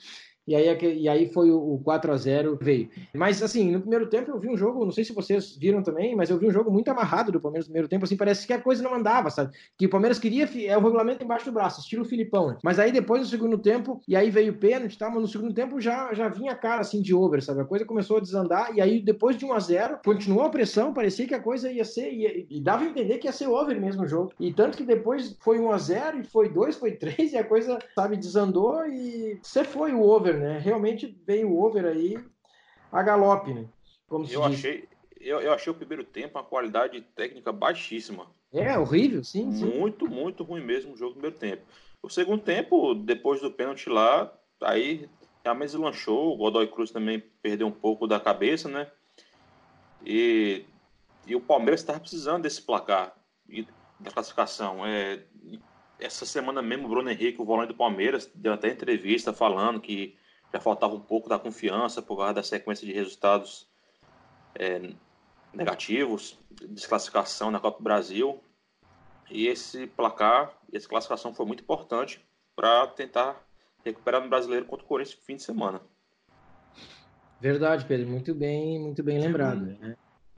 [0.47, 2.89] E aí, e aí foi o 4 a 0 veio.
[3.13, 6.15] Mas assim, no primeiro tempo eu vi um jogo, não sei se vocês viram também,
[6.15, 8.53] mas eu vi um jogo muito amarrado do Palmeiras no primeiro tempo, assim, parece que
[8.53, 9.55] a coisa não andava, sabe?
[9.77, 12.57] Que o Palmeiras queria é o regulamento embaixo do braço, estilo Filipão, né?
[12.63, 15.09] Mas aí depois no segundo tempo, e aí veio o pênalti, tá?
[15.09, 17.61] mas no segundo tempo já já vinha a cara assim de over, sabe?
[17.61, 20.93] A coisa começou a desandar e aí depois de 1 a 0, continuou a pressão,
[20.93, 23.79] parecia que a coisa ia ser ia, e dava a entender que ia ser over
[23.79, 24.31] mesmo o jogo.
[24.39, 27.43] E tanto que depois foi 1 a 0 e foi 2, foi 3 e a
[27.43, 30.59] coisa, sabe, desandou e você foi o over, né?
[30.59, 32.17] Realmente veio o over aí
[32.91, 33.65] a galope, né?
[34.07, 34.87] Como eu achei,
[35.19, 38.27] eu, eu, achei o primeiro tempo uma qualidade técnica baixíssima.
[38.51, 39.65] É, horrível, sim, sim.
[39.65, 41.63] Muito, muito ruim mesmo o jogo do primeiro tempo.
[42.01, 45.09] O segundo tempo, depois do pênalti lá, aí
[45.43, 46.33] realmente lanchou.
[46.33, 48.91] O Godoy Cruz também perdeu um pouco da cabeça, né?
[50.05, 50.65] E,
[51.25, 53.15] e o Palmeiras estava precisando desse placar
[53.49, 53.65] e
[53.99, 54.85] da classificação.
[54.85, 55.23] É,
[55.99, 60.15] essa semana mesmo, o Bruno Henrique, o volante do Palmeiras, deu até entrevista falando que
[60.53, 63.67] já faltava um pouco da confiança por causa da sequência de resultados
[64.53, 64.91] é,
[65.51, 66.37] negativos,
[66.69, 68.39] desclassificação na Copa do Brasil.
[69.31, 72.23] E esse placar, essa classificação foi muito importante
[72.55, 73.41] para tentar
[73.83, 75.81] recuperar no brasileiro contra o Corinthians no fim de semana.
[77.41, 79.65] Verdade, Pedro, muito bem, muito bem lembrado.
[79.65, 79.97] Né?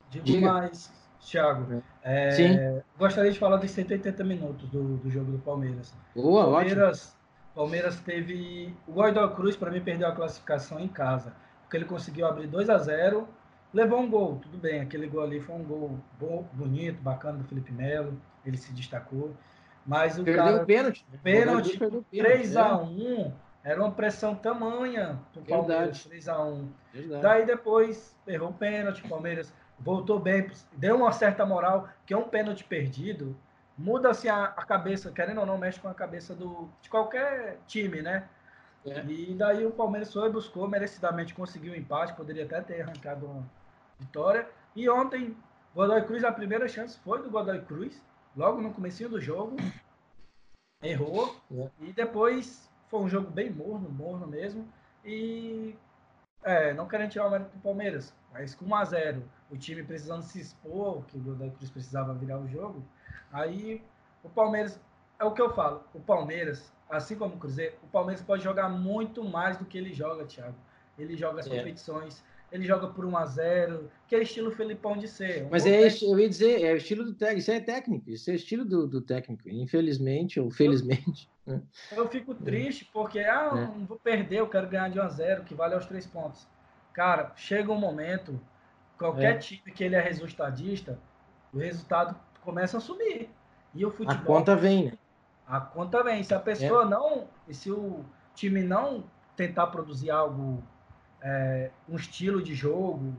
[0.09, 1.83] Digo mais, Thiago.
[2.01, 2.57] É, Sim.
[2.97, 5.93] Gostaria de falar dos 180 minutos do, do jogo do Palmeiras.
[6.15, 7.24] Boa, Palmeiras, ótimo.
[7.55, 8.75] Palmeiras teve.
[8.85, 11.33] O Godoy Cruz, para mim, perdeu a classificação em casa.
[11.63, 13.27] Porque ele conseguiu abrir 2 a 0
[13.73, 14.79] levou um gol, tudo bem.
[14.79, 18.19] Aquele gol ali foi um gol bom, bonito, bacana do Felipe Melo.
[18.45, 19.35] Ele se destacou.
[19.85, 20.63] Mas o perdeu cara.
[20.63, 21.05] O pênalti.
[21.21, 21.79] Pênalti.
[22.13, 23.33] 3x1.
[23.63, 26.67] Era uma pressão tamanha do Palmeiras, 3x1.
[27.21, 32.17] Daí depois errou o pênalti, o Palmeiras voltou bem, deu uma certa moral, que é
[32.17, 33.35] um pênalti perdido,
[33.77, 38.01] muda-se a, a, cabeça, querendo ou não, mexe com a cabeça do, de qualquer time,
[38.01, 38.27] né?
[38.85, 39.03] É.
[39.05, 43.25] E daí o Palmeiras foi, buscou, merecidamente conseguiu o um empate, poderia até ter arrancado
[43.25, 43.43] uma
[43.99, 44.47] vitória.
[44.75, 45.35] E ontem,
[45.73, 48.01] Godoy Cruz, a primeira chance foi do Godoy Cruz,
[48.35, 49.57] logo no começo do jogo,
[50.81, 51.69] errou, é.
[51.79, 54.67] e depois foi um jogo bem morno, morno mesmo,
[55.03, 55.75] e
[56.43, 59.83] é, não querendo tirar o mérito do Palmeiras, mas com 1 a 0 o time
[59.83, 62.83] precisando se expor, que o Godoy Cruz precisava virar o jogo,
[63.31, 63.81] Aí
[64.23, 64.79] o Palmeiras,
[65.19, 68.69] é o que eu falo, o Palmeiras, assim como o Cruzeiro, o Palmeiras pode jogar
[68.69, 70.55] muito mais do que ele joga, Thiago.
[70.97, 71.57] Ele joga as é.
[71.57, 75.43] competições, ele joga por 1 a 0 que é estilo Felipão de ser.
[75.43, 76.05] Um Mas é, técnico.
[76.05, 78.87] eu ia dizer, é o estilo do técnico, isso é técnico, isso é estilo do,
[78.87, 81.29] do técnico, infelizmente ou felizmente.
[81.45, 81.61] Eu, né?
[81.91, 83.77] eu fico triste porque, ah, é.
[83.77, 86.47] não vou perder, eu quero ganhar de 1 a 0 que vale aos três pontos.
[86.93, 88.39] Cara, chega um momento,
[88.97, 89.37] qualquer é.
[89.37, 90.97] time que ele é resultadista,
[91.53, 93.29] o resultado começa a subir.
[93.73, 94.15] E o futebol.
[94.15, 94.97] A conta vem, né?
[95.47, 96.23] A conta vem.
[96.23, 96.85] Se a pessoa é.
[96.85, 97.27] não.
[97.47, 99.03] E se o time não
[99.35, 100.63] tentar produzir algo,
[101.21, 103.13] é, um estilo de jogo,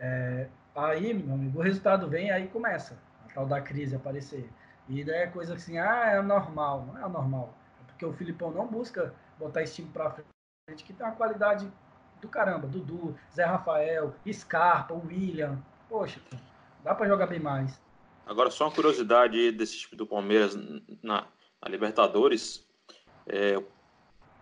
[0.00, 2.96] é, aí, meu amigo, o resultado vem, aí começa
[3.28, 4.48] a tal da crise aparecer.
[4.88, 6.86] E daí é coisa assim, ah, é normal.
[6.86, 7.54] Não é normal.
[7.80, 11.70] É porque o Filipão não busca botar esse time pra frente, que tem uma qualidade
[12.20, 12.66] do caramba.
[12.66, 15.58] Dudu, Zé Rafael, Scarpa, William.
[15.88, 16.20] Poxa,
[16.82, 17.80] dá para jogar bem mais.
[18.26, 20.56] Agora, só uma curiosidade desse time do Palmeiras
[21.02, 21.26] na,
[21.60, 22.66] na Libertadores.
[23.26, 23.64] É, o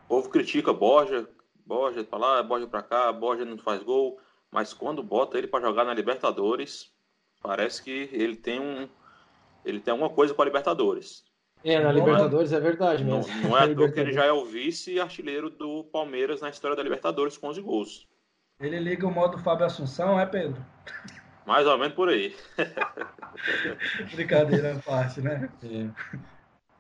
[0.09, 1.29] povo critica Borja,
[1.65, 4.19] Borja para lá, Borja para cá, Borja não faz gol,
[4.51, 6.93] mas quando bota ele para jogar na Libertadores,
[7.43, 8.89] parece que ele tem um
[9.65, 11.25] ele tem alguma coisa com a Libertadores.
[11.63, 13.31] É, na Libertadores é, é verdade mesmo.
[13.43, 16.77] Não, não é à toa que ele já é o vice-artilheiro do Palmeiras na história
[16.77, 18.09] da Libertadores com 11 gols.
[18.59, 20.65] Ele liga o modo Fábio Assunção, é Pedro?
[21.51, 22.33] Mais ou menos por aí.
[24.15, 25.51] Brincadeira à parte, né?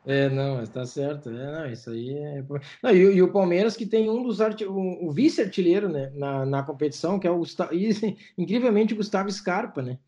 [0.06, 0.26] É.
[0.26, 1.28] é não, mas tá certo.
[1.28, 2.44] É, não, isso aí é.
[2.80, 4.61] Não, e, e, o Palmeiras que tem um dos art...
[4.61, 7.74] o, o vice-artilheiro né, na, na competição, que é o Gustavo.
[7.74, 9.98] E, incrivelmente o Gustavo Scarpa, né?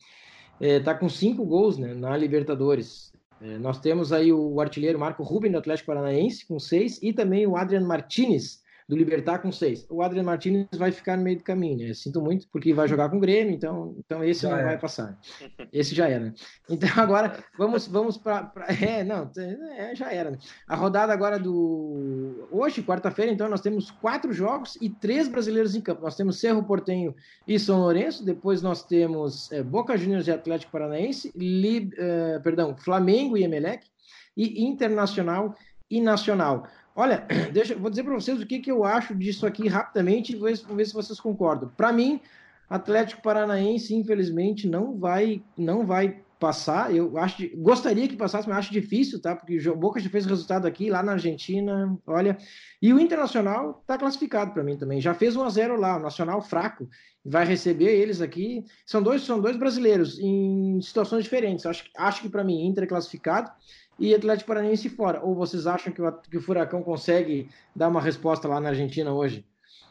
[0.61, 3.13] É, tá com cinco gols né, na Libertadores.
[3.41, 7.49] É, nós temos aí o artilheiro Marco Ruben do Atlético Paranaense com seis e também
[7.49, 9.87] o Adrian Martinez do Libertar com seis.
[9.89, 11.95] O Adriano Martinez vai ficar no meio do caminho, né?
[11.95, 14.65] Sinto muito, porque vai jogar com o Grêmio, então, então esse já não é.
[14.65, 15.19] vai passar.
[15.73, 16.27] Esse já era.
[16.27, 16.35] Né?
[16.69, 18.53] Então agora vamos, vamos para.
[18.83, 20.33] É, não, é, já era.
[20.33, 20.39] Né?
[20.67, 22.49] A rodada agora do.
[22.51, 26.03] Hoje, quarta-feira, então, nós temos quatro jogos e três brasileiros em campo.
[26.03, 27.15] Nós temos Cerro Portenho
[27.47, 32.77] e São Lourenço, depois nós temos é, Boca Juniors e Atlético Paranaense, Lib, é, perdão,
[32.77, 33.87] Flamengo e Emelec,
[34.37, 35.55] e Internacional
[35.91, 36.67] e Nacional.
[36.95, 40.37] Olha, deixa, vou dizer para vocês o que, que eu acho disso aqui rapidamente e
[40.37, 41.71] vou, vou ver se vocês concordam.
[41.77, 42.21] Para mim,
[42.69, 46.93] Atlético Paranaense, infelizmente, não vai, não vai passar.
[46.93, 49.37] Eu acho, gostaria que passasse, mas acho difícil, tá?
[49.37, 52.37] Porque o Boca já fez resultado aqui, lá na Argentina, olha.
[52.81, 55.01] E o Internacional está classificado para mim também.
[55.01, 56.89] Já fez 1 a 0 lá, o Nacional fraco,
[57.25, 58.65] vai receber eles aqui.
[58.85, 61.65] São dois, são dois brasileiros em situações diferentes.
[61.65, 63.49] Acho, acho que para mim Inter é classificado
[63.99, 65.21] e Atlético Paranaense fora.
[65.23, 69.13] Ou vocês acham que o, que o Furacão consegue dar uma resposta lá na Argentina
[69.13, 69.45] hoje?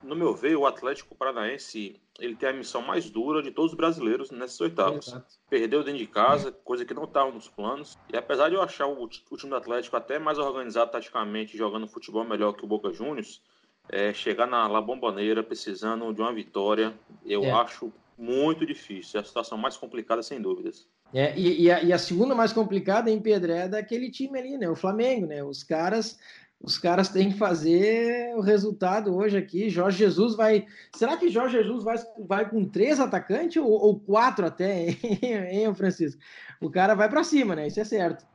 [0.03, 3.77] No meu ver, o Atlético Paranaense ele tem a missão mais dura de todos os
[3.77, 5.07] brasileiros nessas oitavas.
[5.07, 5.35] Exato.
[5.49, 7.97] Perdeu dentro de casa, coisa que não estava nos planos.
[8.11, 11.87] E apesar de eu achar o, o, time do Atlético até mais organizado taticamente, jogando
[11.87, 13.41] futebol melhor que o Boca Juniors,
[13.89, 16.93] é, chegar na La Bomboneira precisando de uma vitória,
[17.25, 17.51] eu é.
[17.51, 19.19] acho muito difícil.
[19.19, 20.87] É a situação mais complicada, sem dúvidas.
[21.13, 24.57] É, e, e, a, e, a, segunda mais complicada em Pedré é daquele time ali,
[24.57, 24.69] né?
[24.69, 25.43] O Flamengo, né?
[25.43, 26.17] Os caras,
[26.61, 29.69] os caras têm que fazer o resultado hoje aqui.
[29.69, 30.65] Jorge Jesus vai.
[30.95, 36.21] Será que Jorge Jesus vai, vai com três atacantes ou, ou quatro até, hein, Francisco?
[36.61, 37.67] O cara vai para cima, né?
[37.67, 38.25] Isso é certo.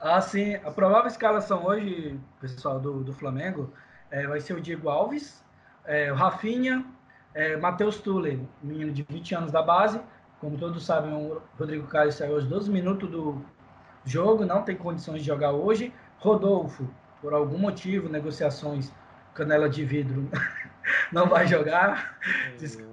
[0.00, 0.54] Ah, sim.
[0.54, 3.72] A provável escalação hoje, pessoal, do, do Flamengo,
[4.10, 5.44] é, vai ser o Diego Alves,
[5.84, 6.86] é, o Rafinha,
[7.34, 10.00] é, Matheus Tuller, menino de 20 anos da base,
[10.40, 13.44] como todos sabem, o Rodrigo Caio saiu aos 12 minutos do
[14.04, 15.92] jogo, não tem condições de jogar hoje.
[16.18, 16.88] Rodolfo,
[17.20, 18.92] por algum motivo, negociações,
[19.34, 20.28] canela de vidro,
[21.12, 22.18] não vai jogar.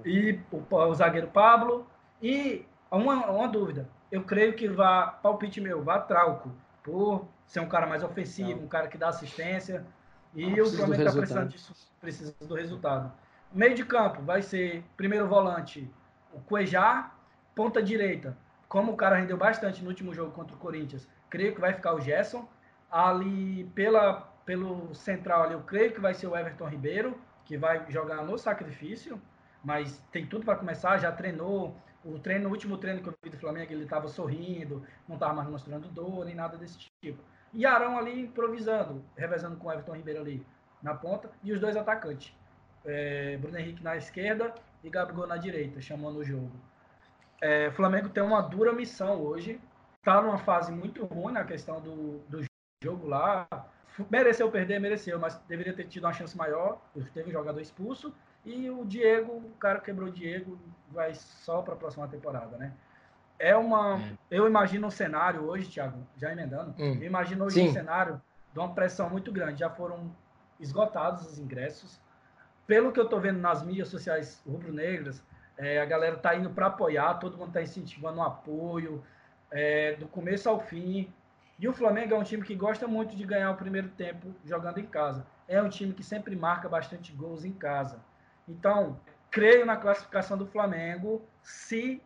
[0.04, 1.86] E o, o zagueiro Pablo.
[2.20, 6.50] E uma, uma dúvida, eu creio que vá, palpite meu, vá Trauco,
[6.82, 9.84] por ser um cara mais ofensivo, um cara que dá assistência.
[10.34, 13.12] E o Flamengo está precisando disso, precisa do resultado.
[13.52, 15.90] Meio de campo vai ser primeiro volante
[16.32, 17.15] o Cuejar,
[17.56, 18.36] Ponta direita,
[18.68, 21.94] como o cara rendeu bastante no último jogo contra o Corinthians, creio que vai ficar
[21.94, 22.46] o Gerson.
[22.90, 27.90] Ali pela, pelo central ali, eu creio que vai ser o Everton Ribeiro, que vai
[27.90, 29.18] jogar no sacrifício,
[29.64, 31.74] mas tem tudo para começar, já treinou.
[32.04, 35.32] O treino, o último treino que eu vi do Flamengo, ele estava sorrindo, não estava
[35.32, 37.24] mais mostrando dor, nem nada desse tipo.
[37.54, 40.46] E Arão ali improvisando, revezando com o Everton Ribeiro ali
[40.82, 42.36] na ponta, e os dois atacantes.
[42.84, 46.52] É, Bruno Henrique na esquerda e Gabigol na direita, chamando o jogo.
[47.40, 49.60] É, o Flamengo tem uma dura missão hoje.
[49.98, 52.44] Está numa fase muito ruim na questão do, do
[52.82, 53.46] jogo lá.
[54.10, 56.80] Mereceu perder, mereceu, mas deveria ter tido uma chance maior.
[57.14, 58.14] Teve um jogador expulso.
[58.44, 60.58] E o Diego, o cara quebrou o Diego,
[60.90, 62.72] vai só para a próxima temporada, né?
[63.38, 63.98] É uma.
[63.98, 64.16] É.
[64.30, 66.74] Eu imagino um cenário hoje, Thiago, já emendando.
[66.78, 66.94] Hum.
[66.94, 67.68] Eu imagino hoje Sim.
[67.68, 68.22] um cenário
[68.52, 69.60] de uma pressão muito grande.
[69.60, 70.14] Já foram
[70.60, 72.00] esgotados os ingressos.
[72.66, 75.22] Pelo que eu estou vendo nas mídias sociais rubro-negras,
[75.58, 79.02] é, a galera tá indo para apoiar, todo mundo tá incentivando o apoio,
[79.50, 81.12] é, do começo ao fim.
[81.58, 84.78] E o Flamengo é um time que gosta muito de ganhar o primeiro tempo jogando
[84.78, 85.26] em casa.
[85.48, 88.00] É um time que sempre marca bastante gols em casa.
[88.46, 92.02] Então, creio na classificação do Flamengo se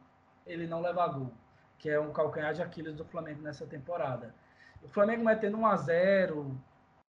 [0.46, 1.32] ele não levar gol,
[1.78, 4.34] que é um calcanhar de Aquiles do Flamengo nessa temporada.
[4.82, 6.60] O Flamengo metendo 1 a 0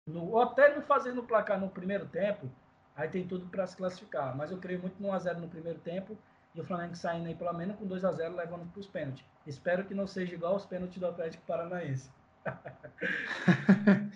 [0.07, 2.49] no, ou até não fazendo placar no primeiro tempo,
[2.95, 4.35] aí tem tudo para se classificar.
[4.35, 6.17] Mas eu creio muito no 1 a 0 no primeiro tempo
[6.53, 9.23] e o Flamengo saindo aí pelo menos com 2 a 0 levando para os pênaltis.
[9.47, 12.09] Espero que não seja igual aos pênaltis do Atlético Paranaense.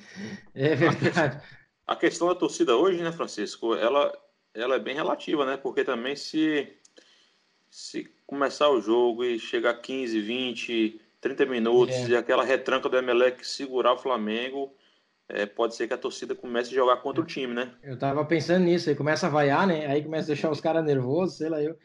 [0.54, 1.42] é verdade.
[1.88, 4.12] A questão da torcida hoje, né, Francisco, ela,
[4.54, 5.56] ela é bem relativa, né?
[5.56, 6.76] Porque também se,
[7.70, 12.10] se começar o jogo e chegar 15, 20, 30 minutos é.
[12.10, 14.74] e aquela retranca do Emelec segurar o Flamengo,
[15.28, 17.74] é, pode ser que a torcida comece a jogar contra o time, né?
[17.82, 19.88] Eu tava pensando nisso, aí começa a vaiar, né?
[19.88, 21.76] Aí começa a deixar os caras nervosos, sei lá, eu.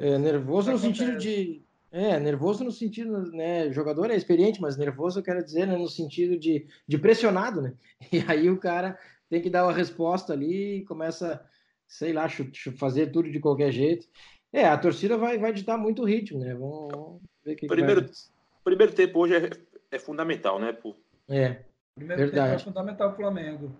[0.00, 1.62] É, é nervoso no sentido de.
[1.92, 3.70] É, nervoso no sentido, né?
[3.70, 5.76] Jogador é experiente, mas nervoso eu quero dizer, né?
[5.76, 7.74] No sentido de, de pressionado, né?
[8.10, 11.44] E aí o cara tem que dar uma resposta ali e começa,
[11.86, 12.26] sei lá,
[12.78, 14.06] fazer tudo de qualquer jeito.
[14.52, 16.54] É, a torcida vai, vai ditar muito o ritmo, né?
[16.54, 18.14] Vamos ver o que primeiro, que vai...
[18.64, 19.50] primeiro tempo hoje é,
[19.90, 20.72] é fundamental, né?
[20.72, 20.96] Por...
[21.28, 21.64] É.
[21.94, 22.50] Primeiro Verdade.
[22.50, 23.72] tempo é fundamental o Flamengo.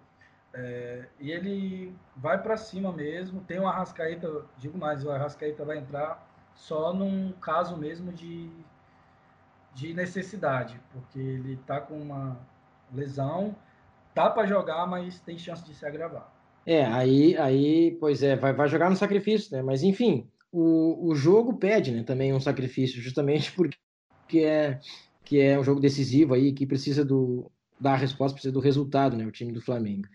[0.53, 3.41] É, e ele vai para cima mesmo.
[3.43, 8.51] Tem o Arrascaeta, digo mais, o Arrascaeta vai entrar só num caso mesmo de,
[9.75, 12.37] de necessidade, porque ele tá com uma
[12.93, 13.55] lesão,
[14.15, 16.33] tá para jogar, mas tem chance de se agravar.
[16.67, 19.63] É, aí, aí pois é, vai, vai jogar no sacrifício, né?
[19.63, 23.79] Mas enfim, o, o jogo pede né, também um sacrifício, justamente porque
[24.41, 24.81] é,
[25.25, 29.17] que é um jogo decisivo aí, que precisa do, dar a resposta, precisa do resultado,
[29.17, 29.25] né?
[29.27, 30.07] O time do Flamengo.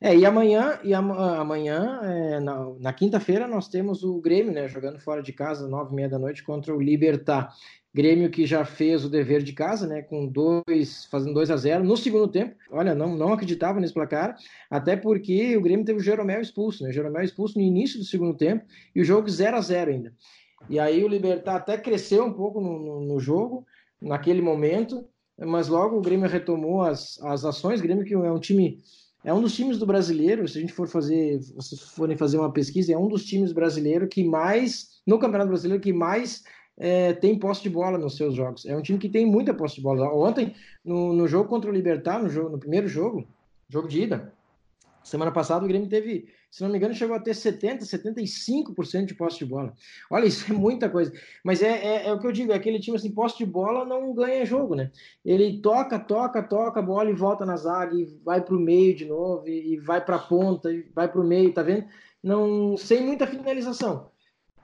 [0.00, 4.68] É, e amanhã, e amanhã é, na, na quinta-feira, nós temos o Grêmio, né?
[4.68, 7.52] Jogando fora de casa, nove e meia da noite, contra o Libertar.
[7.92, 11.82] Grêmio que já fez o dever de casa, né, com dois, fazendo 2 a 0
[11.82, 12.54] no segundo tempo.
[12.70, 14.36] Olha, não, não acreditava nesse placar,
[14.70, 16.90] até porque o Grêmio teve o Jeromel expulso, né?
[16.90, 20.14] O Jeromel expulso no início do segundo tempo e o jogo 0 a 0 ainda.
[20.68, 23.66] E aí o Libertar até cresceu um pouco no, no, no jogo,
[24.00, 25.04] naquele momento,
[25.46, 27.80] mas logo o Grêmio retomou as, as ações.
[27.80, 28.80] O Grêmio que é um time
[29.24, 32.52] é um dos times do brasileiro, se a gente for fazer, se forem fazer uma
[32.52, 36.44] pesquisa, é um dos times brasileiros que mais, no Campeonato Brasileiro, que mais
[36.78, 38.64] é, tem posse de bola nos seus jogos.
[38.64, 40.12] É um time que tem muita posse de bola.
[40.14, 43.26] Ontem, no, no jogo contra o Libertar, no, jogo, no primeiro jogo,
[43.68, 44.32] jogo de ida,
[45.08, 49.14] semana passada o Grêmio teve, se não me engano, chegou a ter 70%, 75% de
[49.14, 49.72] posse de bola.
[50.10, 51.12] Olha, isso é muita coisa.
[51.44, 53.84] Mas é, é, é, o que eu digo, é aquele time assim, posse de bola
[53.84, 54.90] não ganha jogo, né?
[55.24, 58.94] Ele toca, toca, toca a bola e volta na zaga e vai para o meio
[58.94, 61.86] de novo e, e vai para a ponta e vai para o meio, tá vendo?
[62.22, 64.10] Não, sem muita finalização.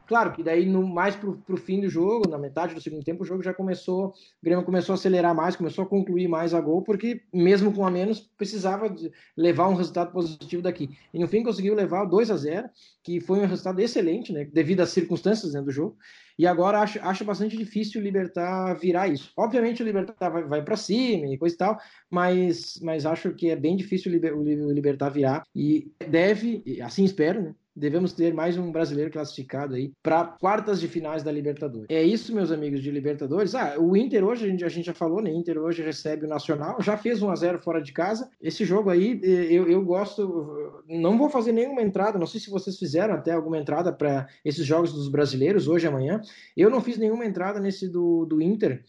[0.07, 3.23] Claro que daí, no, mais para o fim do jogo, na metade do segundo tempo,
[3.23, 4.13] o jogo já começou, o
[4.43, 7.91] Grêmio começou a acelerar mais, começou a concluir mais a gol, porque mesmo com a
[7.91, 8.95] menos, precisava
[9.37, 10.91] levar um resultado positivo daqui.
[11.13, 12.69] E no fim conseguiu levar 2 a 0
[13.03, 15.97] que foi um resultado excelente, né, devido às circunstâncias né, do jogo.
[16.39, 19.31] E agora acho, acho bastante difícil o Libertar virar isso.
[19.37, 21.79] Obviamente o Libertar vai, vai para cima e coisa e tal,
[22.11, 25.45] mas, mas acho que é bem difícil o Libertar virar.
[25.55, 30.87] E deve, assim espero, né, devemos ter mais um brasileiro classificado aí para quartas de
[30.87, 31.87] finais da Libertadores.
[31.89, 33.55] É isso, meus amigos de Libertadores.
[33.55, 35.31] Ah, o Inter hoje, a gente, a gente já falou, né?
[35.31, 38.31] Inter hoje recebe o Nacional, já fez 1 a 0 fora de casa.
[38.41, 40.83] Esse jogo aí, eu, eu gosto.
[40.89, 44.65] Não vou fazer nenhuma entrada, não sei se vocês fizeram até alguma entrada para esses
[44.65, 46.21] jogos dos brasileiros, hoje amanhã.
[46.57, 48.85] Eu não fiz nenhuma entrada nesse do, do Inter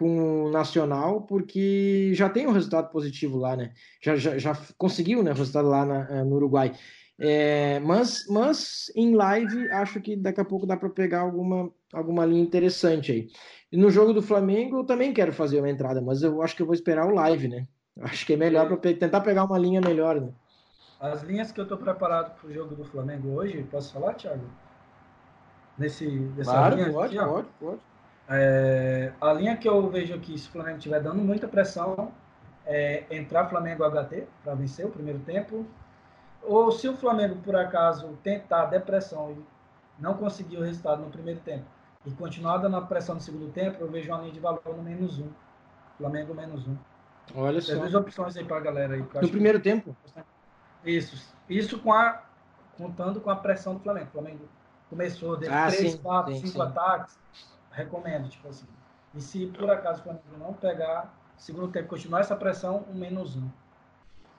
[0.00, 3.72] com o Nacional, porque já tem um resultado positivo lá, né?
[4.00, 6.72] Já, já, já conseguiu né, o resultado lá na, eh, no Uruguai.
[7.22, 12.24] É, mas, mas em live acho que daqui a pouco dá para pegar alguma, alguma
[12.24, 13.28] linha interessante aí.
[13.70, 16.62] E no jogo do Flamengo eu também quero fazer uma entrada, mas eu acho que
[16.62, 17.66] eu vou esperar o live, né?
[18.00, 20.32] Acho que é melhor para pe tentar pegar uma linha melhor, né?
[20.98, 24.44] As linhas que eu estou preparado para o jogo do Flamengo hoje, posso falar, Thiago?
[25.76, 27.80] Nesse, dessa claro, linha pode, aqui, pode, pode.
[28.30, 32.12] É, a linha que eu vejo aqui, se o Flamengo estiver dando muita pressão,
[32.64, 35.66] é entrar Flamengo HT para vencer o primeiro tempo
[36.42, 39.44] ou se o Flamengo, por acaso, tentar depressão e
[40.02, 41.66] não conseguir o resultado no primeiro tempo
[42.06, 44.82] e continuar dando a pressão no segundo tempo, eu vejo uma linha de valor no
[44.82, 45.28] menos um.
[45.98, 46.76] Flamengo menos um.
[47.34, 47.80] Olha Tem só.
[47.80, 49.00] duas opções aí para a galera aí.
[49.00, 49.64] No primeiro que...
[49.64, 49.94] tempo?
[50.84, 51.34] Isso.
[51.48, 52.22] Isso com a,
[52.76, 54.06] contando com a pressão do Flamengo.
[54.06, 54.48] O Flamengo
[54.88, 56.62] começou, deu ah, três, sim, quatro, sim, cinco sim.
[56.62, 57.18] ataques.
[57.70, 58.66] Recomendo, tipo assim.
[59.14, 63.36] E se por acaso o Flamengo não pegar, segundo tempo, continuar essa pressão, um menos
[63.36, 63.48] um.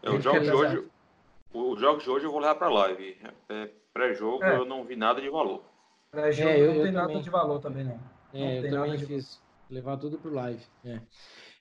[0.01, 0.90] É, o jogo de hoje,
[1.53, 3.17] os jogos de hoje eu vou levar para live.
[3.49, 4.57] É, Pré-jogo é.
[4.57, 5.63] eu não vi nada de valor.
[6.11, 7.99] Pré-jogo é, não tem nada de valor também, não.
[8.33, 9.41] É, não eu também fiz.
[9.69, 10.63] Levar tudo para live.
[10.83, 10.99] É.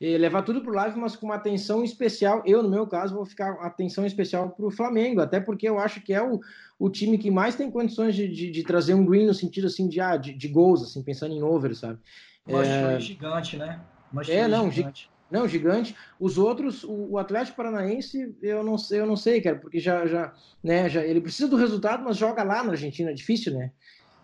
[0.01, 2.43] E levar tudo para live, mas com uma atenção especial.
[2.47, 6.01] Eu, no meu caso, vou ficar atenção especial para o Flamengo, até porque eu acho
[6.01, 6.41] que é o,
[6.79, 9.87] o time que mais tem condições de, de, de trazer um green no sentido assim
[9.87, 11.99] de, ah, de, de gols, assim, pensando em over, sabe?
[12.47, 12.99] Uma é...
[12.99, 13.81] gigante, né?
[14.13, 15.11] Uma é, não, gigante.
[15.31, 15.95] Não, gigante.
[16.19, 20.07] Os outros, o, o, Atlético Paranaense, eu não sei, eu não sei, cara, porque já,
[20.07, 23.71] já, né, já, ele precisa do resultado, mas joga lá na Argentina, é difícil, né?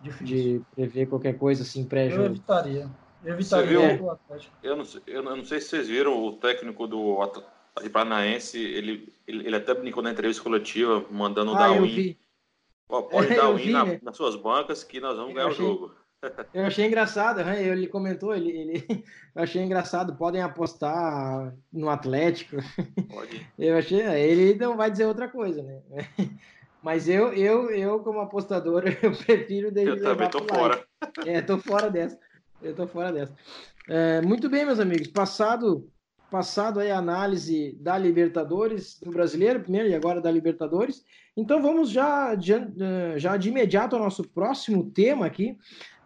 [0.01, 0.25] Difícil.
[0.25, 2.23] De prever qualquer coisa assim pré-jogo.
[2.23, 2.89] Eu evitaria.
[3.23, 4.55] Eu evitaria o Atlético.
[4.61, 7.57] Eu não, sei, eu não sei se vocês viram o técnico do Atlético
[7.91, 12.17] Paranaense, ele, ele, ele até brincou na entrevista coletiva, mandando ah, dar win.
[12.87, 13.99] Pode dar win na, né?
[14.03, 15.65] nas suas bancas que nós vamos eu ganhar achei...
[15.65, 15.95] o jogo.
[16.53, 18.83] Eu achei engraçado, ele comentou, ele, ele,
[19.35, 22.57] eu achei engraçado, podem apostar no Atlético.
[23.07, 23.47] Pode.
[23.57, 25.81] Eu achei, ele não vai dizer outra coisa, né?
[26.81, 30.85] Mas eu, eu, eu como apostador, eu prefiro dele Eu também tô fora.
[31.25, 32.17] É, tô fora dessa.
[32.61, 33.35] Eu tô fora dessa.
[33.89, 35.91] É, muito bem, meus amigos, passado
[36.29, 41.03] passado aí a análise da Libertadores do Brasileiro, primeiro e agora da Libertadores.
[41.35, 42.67] Então vamos já, já,
[43.15, 45.57] já de imediato ao nosso próximo tema aqui,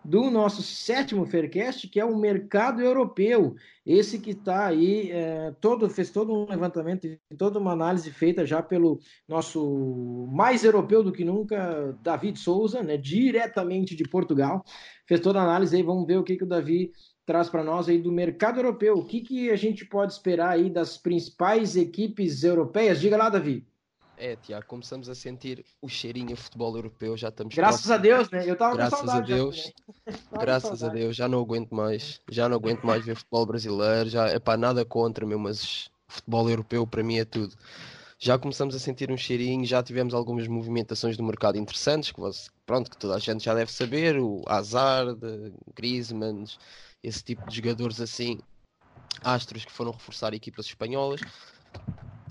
[0.03, 3.55] do nosso sétimo Faircast, que é o mercado europeu.
[3.85, 8.45] Esse que está aí, é, todo, fez todo um levantamento e toda uma análise feita
[8.45, 14.63] já pelo nosso mais europeu do que nunca, David Souza, né, diretamente de Portugal.
[15.07, 16.91] Fez toda a análise aí, vamos ver o que, que o Davi
[17.25, 18.97] traz para nós aí do mercado europeu.
[18.97, 22.99] O que, que a gente pode esperar aí das principais equipes europeias?
[22.99, 23.65] Diga lá, Davi.
[24.21, 27.97] É, Tiago, começamos a sentir o cheirinho futebol europeu, já estamos Graças próximos.
[27.97, 28.47] a Deus, né?
[28.47, 29.71] Eu estava Graças a Deus.
[30.39, 32.21] Graças a Deus, já não aguento mais.
[32.29, 36.47] Já não aguento mais ver futebol brasileiro, já é para nada contra, meu, mas futebol
[36.47, 37.55] europeu para mim é tudo.
[38.19, 42.21] Já começamos a sentir um cheirinho, já tivemos algumas movimentações do mercado interessantes, que
[42.63, 45.19] pronto, que toda a gente já deve saber, o Hazard,
[45.73, 46.45] Griezmann,
[47.01, 48.37] esse tipo de jogadores assim,
[49.23, 51.21] astros que foram reforçar equipas espanholas.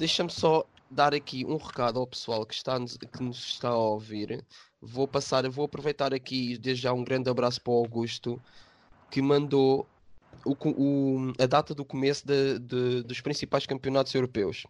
[0.00, 4.42] Deixa-me só dar aqui um recado ao pessoal que, está, que nos está a ouvir.
[4.80, 8.40] Vou passar, vou aproveitar aqui desde já um grande abraço para o Augusto
[9.10, 9.86] que mandou
[10.42, 14.66] o, o, a data do começo de, de, dos principais campeonatos europeus.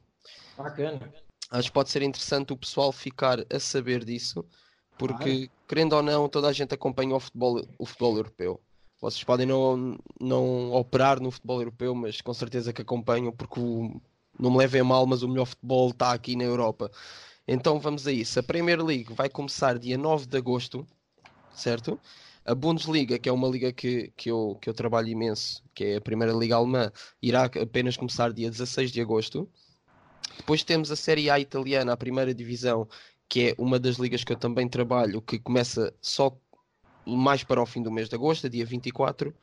[0.58, 1.14] Bacana.
[1.48, 4.44] Acho que pode ser interessante o pessoal ficar a saber disso,
[4.98, 8.60] porque, querendo ou não, toda a gente acompanha o futebol, o futebol europeu.
[9.00, 14.00] Vocês podem não, não operar no futebol europeu, mas com certeza que acompanham, porque o,
[14.40, 16.90] não me levem mal, mas o melhor futebol está aqui na Europa.
[17.46, 18.38] Então vamos a isso.
[18.38, 20.86] A Premier League vai começar dia 9 de agosto,
[21.52, 21.98] certo?
[22.44, 25.96] A Bundesliga, que é uma liga que, que, eu, que eu trabalho imenso, que é
[25.96, 26.90] a primeira liga alemã,
[27.22, 29.48] irá apenas começar dia 16 de agosto.
[30.36, 32.88] Depois temos a Série A italiana, a primeira divisão,
[33.28, 36.36] que é uma das ligas que eu também trabalho, que começa só
[37.06, 39.34] mais para o fim do mês de agosto, dia 24.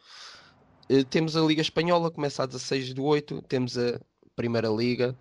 [0.90, 3.42] Eh, temos a Liga Espanhola, começa a 16 de 8.
[3.44, 4.00] Temos a
[4.38, 5.18] Primeira Liga,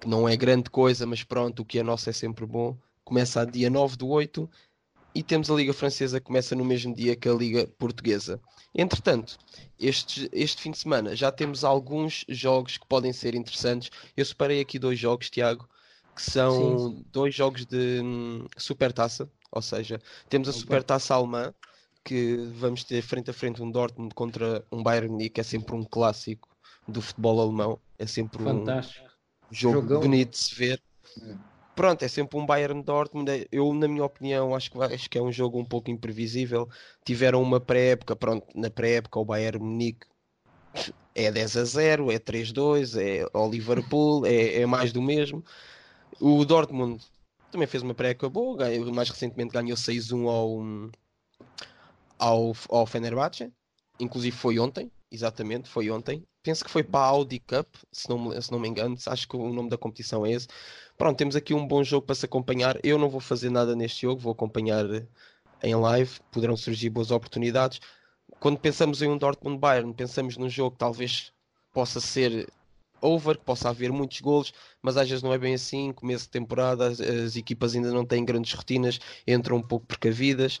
[0.00, 2.76] que não é grande coisa, mas pronto, o que é nosso é sempre bom.
[3.04, 4.48] Começa a dia 9 do 8
[5.12, 8.40] e temos a Liga Francesa que começa no mesmo dia que a Liga Portuguesa.
[8.72, 9.36] Entretanto,
[9.78, 13.90] este, este fim de semana já temos alguns jogos que podem ser interessantes.
[14.16, 15.68] Eu separei aqui dois jogos, Tiago,
[16.14, 17.04] que são Sim.
[17.12, 21.52] dois jogos de hum, supertaça, ou seja, temos a supertaça alemã,
[22.04, 25.84] que vamos ter frente a frente um Dortmund contra um Bayern Munique, é sempre um
[25.84, 26.51] clássico
[26.86, 27.78] do futebol alemão.
[27.98, 29.06] É sempre Fantástico.
[29.50, 30.00] um jogo Jogão.
[30.00, 30.82] bonito de se ver.
[31.22, 31.36] É.
[31.74, 33.30] Pronto, é sempre um Bayern Dortmund.
[33.30, 36.68] É, eu, na minha opinião, acho que, acho que é um jogo um pouco imprevisível.
[37.04, 40.06] Tiveram uma pré-época, pronto, na pré-época o Bayern Munique
[41.14, 45.44] é 10 a 0, é 3-2, é ao Liverpool, é, é mais do mesmo.
[46.20, 47.04] O Dortmund
[47.50, 50.90] também fez uma pré-época boa, ganhou, mais recentemente ganhou 6-1 ao,
[52.18, 53.52] ao, ao Fenerbahçe,
[54.00, 58.40] inclusive foi ontem, exatamente, foi ontem penso que foi para a Audi Cup, se não,
[58.40, 60.48] se não me engano, acho que o nome da competição é esse.
[60.98, 62.78] Pronto, temos aqui um bom jogo para se acompanhar.
[62.82, 64.84] Eu não vou fazer nada neste jogo, vou acompanhar
[65.62, 67.80] em live, poderão surgir boas oportunidades.
[68.40, 71.32] Quando pensamos em um Dortmund Bayern, pensamos num jogo que talvez
[71.72, 72.48] possa ser
[73.00, 75.92] over, que possa haver muitos golos, mas às vezes não é bem assim.
[75.92, 80.58] Começo de temporada, as, as equipas ainda não têm grandes rotinas, entram um pouco precavidas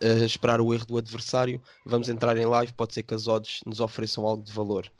[0.00, 1.60] esperar o erro do adversário.
[1.84, 4.90] Vamos entrar em live, pode ser que as odds nos ofereçam algo de valor.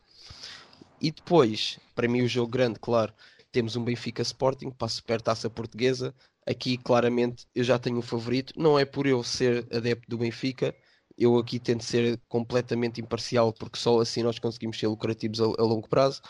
[1.01, 3.13] E depois, para mim, o jogo grande, claro,
[3.53, 6.15] temos um Benfica Sporting para a Supertaça Portuguesa.
[6.47, 8.53] Aqui, claramente, eu já tenho um favorito.
[8.57, 10.75] Não é por eu ser adepto do Benfica,
[11.17, 15.63] eu aqui tento ser completamente imparcial, porque só assim nós conseguimos ser lucrativos a, a
[15.63, 16.21] longo prazo.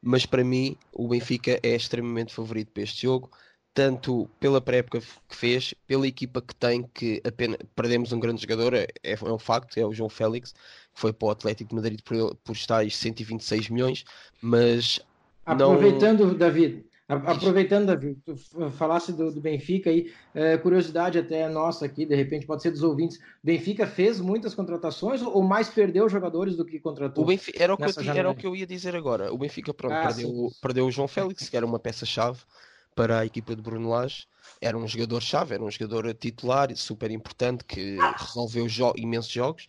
[0.00, 3.30] Mas para mim, o Benfica é extremamente favorito para este jogo
[3.74, 8.74] tanto pela pré-época que fez, pela equipa que tem, que apenas perdemos um grande jogador,
[8.74, 12.00] é, é, um facto, é o João Félix, que foi para o Atlético de Madrid
[12.04, 14.04] por, por estáis 126 milhões,
[14.42, 15.00] mas
[15.46, 16.34] aproveitando, não...
[16.34, 18.36] David, aproveitando, David, tu
[18.72, 22.82] falasse do, do Benfica aí, é, curiosidade até nossa aqui, de repente pode ser dos
[22.82, 27.24] ouvintes, Benfica fez muitas contratações ou mais perdeu jogadores do que contratou?
[27.24, 29.72] O Benfica, era, o que eu, era o que eu ia dizer agora, o Benfica
[29.72, 32.40] pronto, ah, perdeu, perdeu o João Félix, que era uma peça-chave,
[32.94, 34.26] para a equipa de Bruno Lage.
[34.60, 39.66] Era um jogador-chave, era um jogador titular, super importante, que resolveu jo imensos jogos.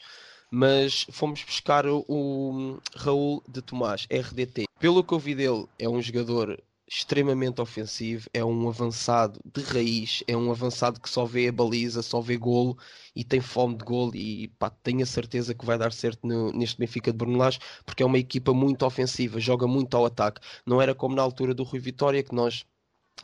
[0.51, 4.65] Mas fomos buscar o, o Raul de Tomás, RDT.
[4.79, 10.23] Pelo que eu vi dele, é um jogador extremamente ofensivo, é um avançado de raiz,
[10.27, 12.77] é um avançado que só vê a baliza, só vê golo
[13.15, 16.51] e tem fome de golo e pá, tenho a certeza que vai dar certo no,
[16.51, 20.41] neste Benfica de Brunelage porque é uma equipa muito ofensiva, joga muito ao ataque.
[20.65, 22.65] Não era como na altura do Rui Vitória que nós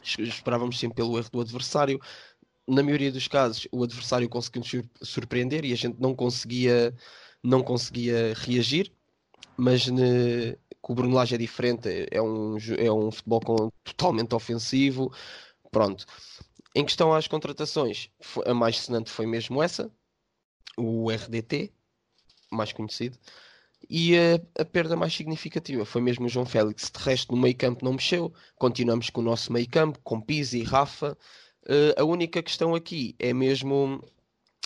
[0.03, 1.99] esperávamos sempre pelo erro do adversário.
[2.67, 6.95] Na maioria dos casos, o adversário conseguiu nos surpreender e a gente não conseguia,
[7.43, 8.91] não conseguia reagir.
[9.57, 15.11] Mas ne, com o Brunelage é diferente, é um, é um futebol com, totalmente ofensivo.
[15.71, 16.05] Pronto.
[16.75, 18.09] Em questão às contratações,
[18.45, 19.91] a mais sonante foi mesmo essa,
[20.77, 21.73] o RDT,
[22.51, 23.17] mais conhecido.
[23.89, 26.91] E a, a, perda mais significativa foi mesmo o João Félix.
[26.91, 28.31] De resto, no meio campo não mexeu.
[28.55, 31.17] Continuamos com o nosso meio campo, com Pizzi e Rafa.
[31.65, 34.03] Uh, a única questão aqui é mesmo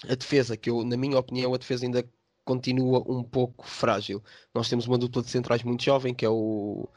[0.10, 2.06] a defesa, que eu, na minha opinião, a defesa ainda
[2.44, 4.22] continua um pouco frágil.
[4.54, 6.90] Nós temos uma dupla de centrais muito jovem, que é o.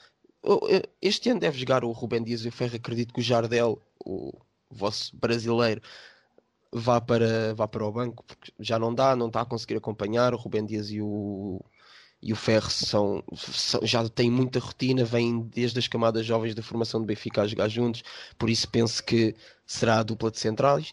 [1.00, 2.76] Este ano deve jogar o Rubem Dias e o Ferro.
[2.76, 4.32] Acredito que o Jardel, o
[4.70, 5.80] vosso brasileiro,
[6.72, 10.34] vá para, vá para o banco, porque já não dá, não está a conseguir acompanhar.
[10.34, 11.64] O Rubem Dias e o,
[12.26, 16.62] e o Ferro são, são, já têm muita rotina, vêm desde as camadas jovens da
[16.62, 18.02] formação do Benfica a jogar juntos,
[18.36, 19.32] por isso penso que
[19.64, 20.92] será a dupla de centrais.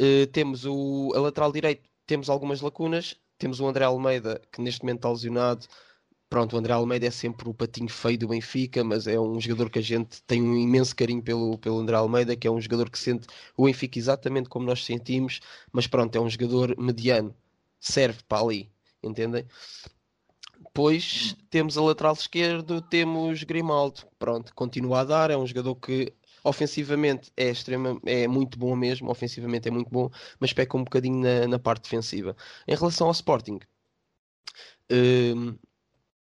[0.00, 4.82] Uh, temos o a lateral direito, temos algumas lacunas, temos o André Almeida, que neste
[4.82, 5.66] momento está lesionado.
[6.30, 9.70] Pronto, o André Almeida é sempre o patinho feio do Benfica, mas é um jogador
[9.70, 12.88] que a gente tem um imenso carinho pelo, pelo André Almeida, que é um jogador
[12.88, 13.26] que sente
[13.56, 15.40] o Benfica exatamente como nós sentimos,
[15.72, 17.34] mas pronto, é um jogador mediano,
[17.80, 18.70] serve para ali,
[19.02, 19.44] entendem?
[20.78, 24.02] Depois temos a lateral esquerdo, temos Grimaldo.
[24.16, 26.14] Pronto, continua a dar, é um jogador que
[26.44, 30.08] ofensivamente é, extrema, é muito bom mesmo, ofensivamente é muito bom,
[30.38, 32.36] mas peca um bocadinho na, na parte defensiva.
[32.64, 33.58] Em relação ao Sporting,
[34.88, 35.58] hum,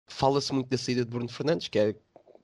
[0.08, 1.94] fala-se muito da saída de Bruno Fernandes, que é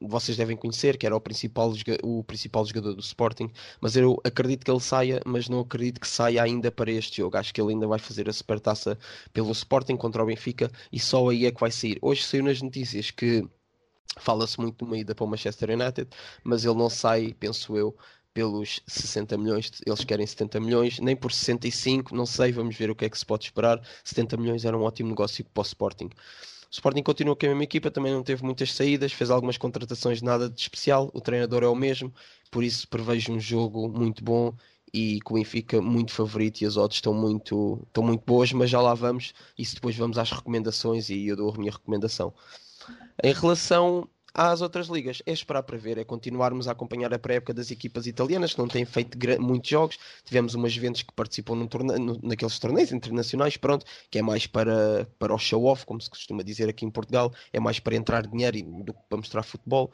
[0.00, 1.72] vocês devem conhecer, que era o principal,
[2.02, 6.08] o principal jogador do Sporting, mas eu acredito que ele saia, mas não acredito que
[6.08, 7.36] saia ainda para este jogo.
[7.36, 8.98] Acho que ele ainda vai fazer a supertaça
[9.32, 11.98] pelo Sporting contra o Benfica e só aí é que vai sair.
[12.00, 13.44] Hoje saiu nas notícias que
[14.18, 16.08] fala-se muito de uma ida para o Manchester United,
[16.44, 17.96] mas ele não sai, penso eu,
[18.32, 22.94] pelos 60 milhões, eles querem 70 milhões, nem por 65, não sei, vamos ver o
[22.94, 23.80] que é que se pode esperar.
[24.04, 26.10] 70 milhões era um ótimo negócio para o Sporting.
[26.70, 30.20] O Sporting continua com a mesma equipa, também não teve muitas saídas, fez algumas contratações,
[30.20, 31.10] nada de especial.
[31.14, 32.12] O treinador é o mesmo,
[32.50, 34.54] por isso prevejo um jogo muito bom
[34.92, 38.70] e com o Benfica muito favorito e as odds estão muito, estão muito boas, mas
[38.70, 39.32] já lá vamos.
[39.56, 42.34] E depois vamos às recomendações e eu dou a minha recomendação.
[43.22, 45.22] Em relação às outras ligas.
[45.26, 48.68] É esperar para ver, é continuarmos a acompanhar a pré-época das equipas italianas que não
[48.68, 49.98] têm feito muitos jogos.
[50.24, 51.68] Tivemos umas eventos que participam num
[52.22, 56.68] naqueles torneios internacionais, pronto, que é mais para, para o show-off, como se costuma dizer
[56.68, 59.92] aqui em Portugal, é mais para entrar dinheiro do que para mostrar futebol.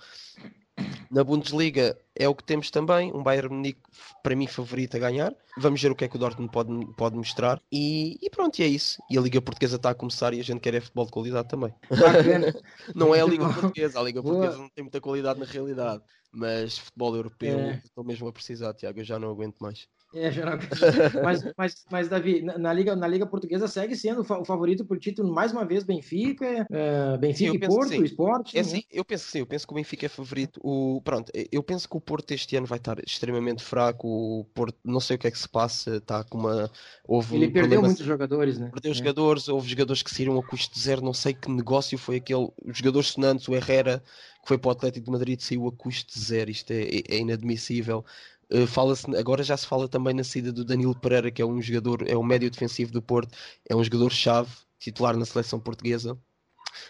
[1.10, 3.80] Na Bundesliga é o que temos também, um Bayern Munique
[4.22, 5.34] para mim favorito a ganhar.
[5.56, 7.62] Vamos ver o que é que o Dortmund pode, pode mostrar.
[7.70, 9.00] E, e pronto, e é isso.
[9.08, 11.48] E a Liga Portuguesa está a começar e a gente quer é futebol de qualidade
[11.48, 11.72] também.
[12.94, 14.22] não é a Liga Portuguesa, a Liga.
[14.22, 16.02] Portuguesa não tem muita qualidade na realidade.
[16.32, 17.80] Mas futebol europeu é.
[17.84, 19.86] estou mesmo a precisar, Tiago, eu já não aguento mais.
[20.14, 20.58] É, geral...
[21.24, 25.32] mas, mas, mas, Davi, na, Liga, na Liga Portuguesa segue sendo o favorito por título
[25.32, 28.56] mais uma vez Benfica, uh, Benfica sim, e Porto, o Esporte.
[28.56, 28.68] É, né?
[28.68, 30.60] sim, eu penso que sim, eu penso que o Benfica é favorito.
[30.62, 34.06] O, pronto, eu penso que o Porto este ano vai estar extremamente fraco.
[34.08, 36.70] O Porto, não sei o que é que se passa, está com uma.
[37.06, 38.70] Houve Ele um perdeu muitos jogadores, né?
[38.70, 38.94] Perdeu é.
[38.94, 42.48] jogadores, houve jogadores que saíram a custo zero, não sei que negócio foi aquele.
[42.64, 44.02] Os jogadores sonantes, o Herrera,
[44.42, 46.50] que foi para o Atlético de Madrid, saiu a custo zero.
[46.50, 48.04] Isto é, é, é inadmissível.
[48.52, 51.60] Uh, fala-se, agora já se fala também na saída do Danilo Pereira, que é um
[51.60, 53.36] jogador, é um médio defensivo do Porto,
[53.68, 56.18] é um jogador-chave, titular na seleção portuguesa.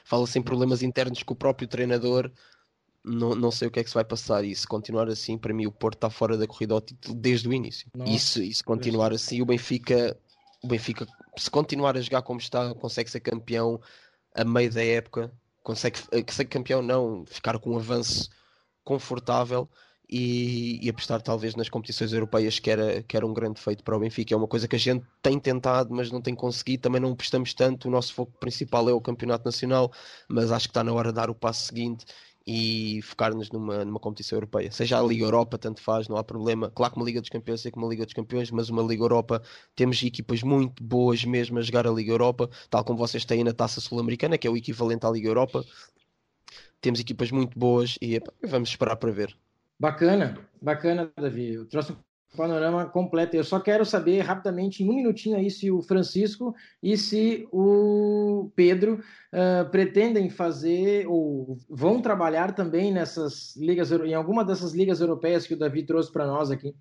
[0.05, 2.30] Fala-se em problemas internos com o próprio treinador.
[3.05, 4.44] Não, não sei o que é que se vai passar.
[4.44, 7.48] E se continuar assim, para mim, o Porto está fora da corrida ao título desde
[7.48, 7.88] o início.
[8.07, 10.18] E se, se continuar assim, o Benfica,
[10.62, 13.80] o Benfica, se continuar a jogar como está, consegue ser campeão
[14.34, 15.30] a meio da época.
[15.62, 18.28] Consegue eh, ser campeão, não, ficar com um avanço
[18.82, 19.68] confortável
[20.16, 23.96] e, e, apostar talvez nas competições europeias que era, que era um grande feito para
[23.96, 24.32] o Benfica.
[24.32, 26.82] É uma coisa que a gente tem tentado, mas não tem conseguido.
[26.82, 27.88] Também não apostamos tanto.
[27.88, 29.90] O nosso foco principal é o Campeonato Nacional,
[30.28, 32.06] mas acho que está na hora de dar o passo seguinte
[32.46, 34.70] e focar-nos numa, numa competição europeia.
[34.70, 36.70] Seja a Liga Europa, tanto faz, não há problema.
[36.70, 39.02] Claro que uma Liga dos Campeões é como uma Liga dos Campeões, mas uma Liga
[39.02, 39.42] Europa
[39.74, 43.52] temos equipas muito boas mesmo a jogar a Liga Europa, tal como vocês têm na
[43.52, 45.64] Taça Sul-Americana, que é o equivalente à Liga Europa.
[46.80, 49.36] Temos equipas muito boas e vamos esperar para ver.
[49.79, 51.55] Bacana, bacana, Davi.
[51.55, 51.97] Eu trouxe um
[52.37, 53.37] panorama completo.
[53.37, 58.51] Eu só quero saber rapidamente, em um minutinho aí, se o Francisco e se o
[58.55, 59.01] Pedro
[59.33, 65.55] uh, pretendem fazer ou vão trabalhar também nessas ligas, em alguma dessas ligas europeias que
[65.55, 66.75] o Davi trouxe para nós aqui.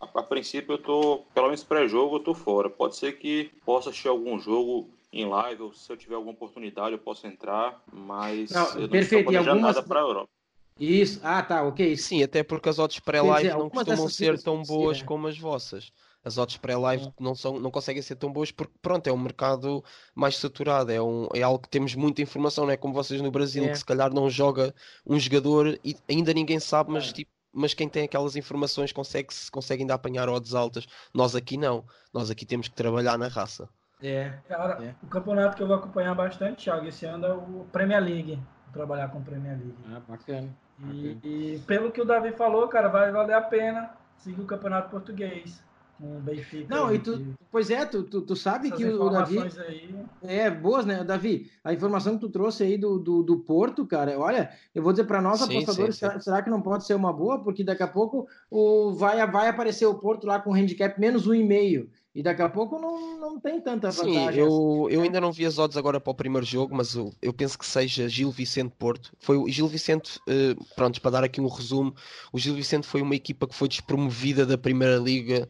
[0.00, 2.68] A, a, princípio, eu tô, pelo menos pré-jogo, eu tô fora.
[2.68, 6.92] Pode ser que possa assistir algum jogo em live, ou se eu tiver alguma oportunidade,
[6.92, 9.30] eu posso entrar, mas não, eu não perfeito.
[9.30, 9.76] estou algumas...
[9.76, 10.35] nada para a Europa.
[10.78, 11.96] Isso, ah tá, ok.
[11.96, 15.90] Sim, até porque as odds pré-live não costumam ser tão boas como as vossas.
[16.22, 19.82] As odds pré-live não, são, não conseguem ser tão boas porque, pronto, é um mercado
[20.12, 23.30] mais saturado, é, um, é algo que temos muita informação, não é como vocês no
[23.30, 23.68] Brasil, é.
[23.68, 24.74] que se calhar não joga
[25.06, 27.12] um jogador e ainda ninguém sabe, mas, é.
[27.12, 30.86] tipo, mas quem tem aquelas informações consegue, consegue ainda apanhar odds altas.
[31.14, 33.68] Nós aqui não, nós aqui temos que trabalhar na raça.
[34.02, 34.30] É.
[34.48, 34.94] Cara, é.
[35.02, 38.34] o campeonato que eu vou acompanhar bastante, Thiago, esse ano é o Premier League.
[38.64, 39.76] Vou trabalhar com o Premier League.
[39.86, 40.54] Ah, bacana.
[40.84, 44.90] E, e, pelo que o Davi falou, cara, vai valer a pena seguir o Campeonato
[44.90, 45.62] Português.
[45.98, 46.74] Com o Benfica.
[46.74, 49.38] Não, e tu, pois é, tu, tu, tu sabe que o Davi.
[49.66, 49.94] Aí...
[50.22, 51.50] É, boas, né, Davi?
[51.64, 55.04] A informação que tu trouxe aí do, do, do Porto, cara, olha, eu vou dizer
[55.04, 56.20] para nós, sim, apostadores, sim, sim.
[56.20, 57.42] Será, que não pode ser uma boa?
[57.42, 61.34] Porque daqui a pouco o, vai, vai aparecer o Porto lá com handicap menos um
[61.34, 61.90] e meio.
[62.14, 64.32] E daqui a pouco não, não tem tanta vantagem.
[64.32, 67.12] Sim, eu, eu ainda não vi as odds agora para o primeiro jogo, mas eu,
[67.20, 69.12] eu penso que seja Gil Vicente Porto.
[69.18, 71.94] Foi o Gil Vicente, uh, pronto, para dar aqui um resumo,
[72.32, 75.46] o Gil Vicente foi uma equipa que foi despromovida da Primeira Liga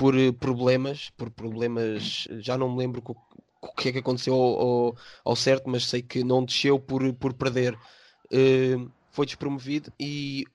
[0.00, 3.14] por eh, problemas, por problemas, já não me lembro o,
[3.60, 7.34] o que é que aconteceu ao, ao, certo, mas sei que não desceu por, por
[7.34, 7.74] perder.
[8.32, 10.46] Uh, foi despromovido e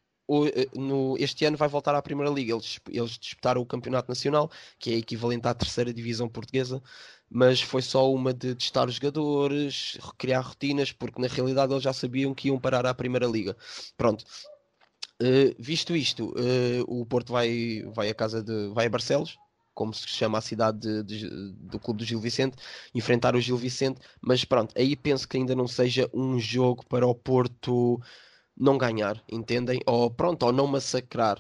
[0.56, 2.54] eh, no, este ano vai voltar à Primeira Liga.
[2.54, 6.82] Eles, eles disputaram o Campeonato Nacional, que é equivalente à terceira divisão portuguesa,
[7.30, 11.94] mas foi só uma de testar os jogadores, criar rotinas, porque na realidade eles já
[11.94, 13.56] sabiam que iam parar à Primeira Liga.
[13.96, 14.26] Pronto,
[15.22, 18.70] Uh, visto isto, uh, o Porto vai, vai a casa de.
[18.74, 19.38] vai a Barcelos,
[19.74, 22.58] como se chama a cidade de, de, do clube do Gil Vicente,
[22.94, 27.08] enfrentar o Gil Vicente, mas pronto, aí penso que ainda não seja um jogo para
[27.08, 28.02] o Porto
[28.58, 29.82] não ganhar, entendem?
[29.86, 31.40] Ou pronto, ou não massacrar,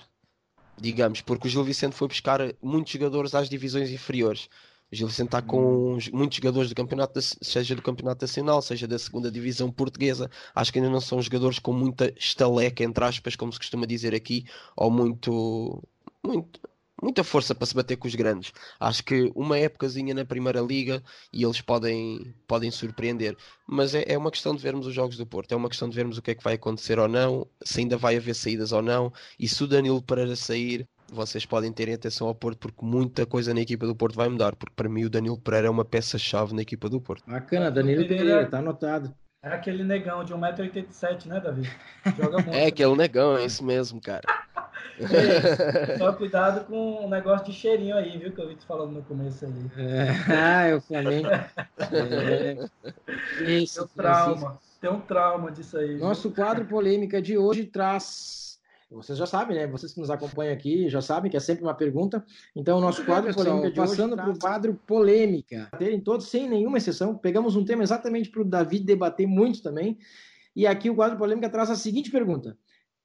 [0.78, 4.50] digamos, porque o Gil Vicente foi buscar muitos jogadores às divisões inferiores.
[4.92, 6.00] O Gil Vicente está com hum.
[6.14, 10.30] muitos jogadores do campeonato, seja do campeonato nacional, seja da segunda divisão portuguesa.
[10.54, 14.14] Acho que ainda não são jogadores com muita estaleca, entre aspas, como se costuma dizer
[14.14, 15.84] aqui, ou muito,
[16.24, 16.60] muito,
[17.02, 18.52] muita força para se bater com os grandes.
[18.80, 23.36] Acho que uma épocazinha na Primeira Liga e eles podem, podem surpreender.
[23.68, 25.96] Mas é, é, uma questão de vermos os jogos do Porto, é uma questão de
[25.96, 28.82] vermos o que é que vai acontecer ou não, se ainda vai haver saídas ou
[28.82, 33.26] não, e se o Danilo Pereira sair, vocês podem terem atenção ao Porto porque muita
[33.26, 35.86] coisa na equipa do Porto vai mudar, porque para mim o Danilo Pereira é uma
[35.86, 37.24] peça-chave na equipa do Porto.
[37.28, 39.14] Bacana, Danilo Pereira, está anotado.
[39.44, 41.70] É aquele negão de 1,87m, né, Davi?
[42.18, 42.50] Joga muito.
[42.50, 44.24] é aquele negão, é isso mesmo, cara.
[45.00, 48.32] É, só cuidado com o negócio de cheirinho aí, viu?
[48.32, 49.70] Que eu vi tu falando no começo ali.
[49.78, 51.24] É, ah, eu falei.
[51.92, 52.68] É,
[53.46, 54.60] isso, tem um trauma.
[54.82, 55.98] Tem um trauma disso aí.
[55.98, 56.44] Nosso viu?
[56.44, 58.45] quadro polêmica de hoje traz
[58.96, 59.68] vocês já sabem, né?
[59.68, 62.26] Vocês que nos acompanham aqui já sabem que é sempre uma pergunta.
[62.56, 65.70] Então, o nosso quadro polêmica de passando para o quadro polêmica.
[65.78, 67.16] Terem todos, sem nenhuma exceção.
[67.18, 69.98] Pegamos um tema exatamente para o David debater muito também.
[70.56, 72.58] E aqui o quadro polêmica traz a seguinte pergunta: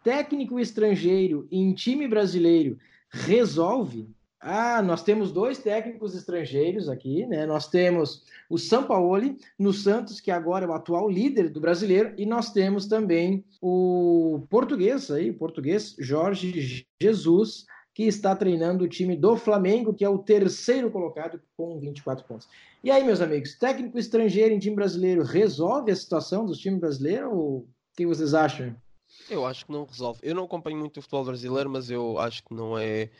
[0.05, 2.79] técnico estrangeiro em time brasileiro
[3.11, 4.09] resolve?
[4.41, 7.45] Ah, nós temos dois técnicos estrangeiros aqui, né?
[7.45, 12.25] Nós temos o Sampaoli no Santos, que agora é o atual líder do brasileiro, e
[12.25, 19.15] nós temos também o português aí, o português Jorge Jesus, que está treinando o time
[19.15, 22.49] do Flamengo, que é o terceiro colocado com 24 pontos.
[22.83, 27.31] E aí, meus amigos, técnico estrangeiro em time brasileiro resolve a situação dos times brasileiros?
[27.31, 28.75] Ou o que vocês acham?
[29.29, 30.21] Eu acho que não resolve.
[30.23, 33.11] Eu não acompanho muito o futebol brasileiro, mas eu acho que não é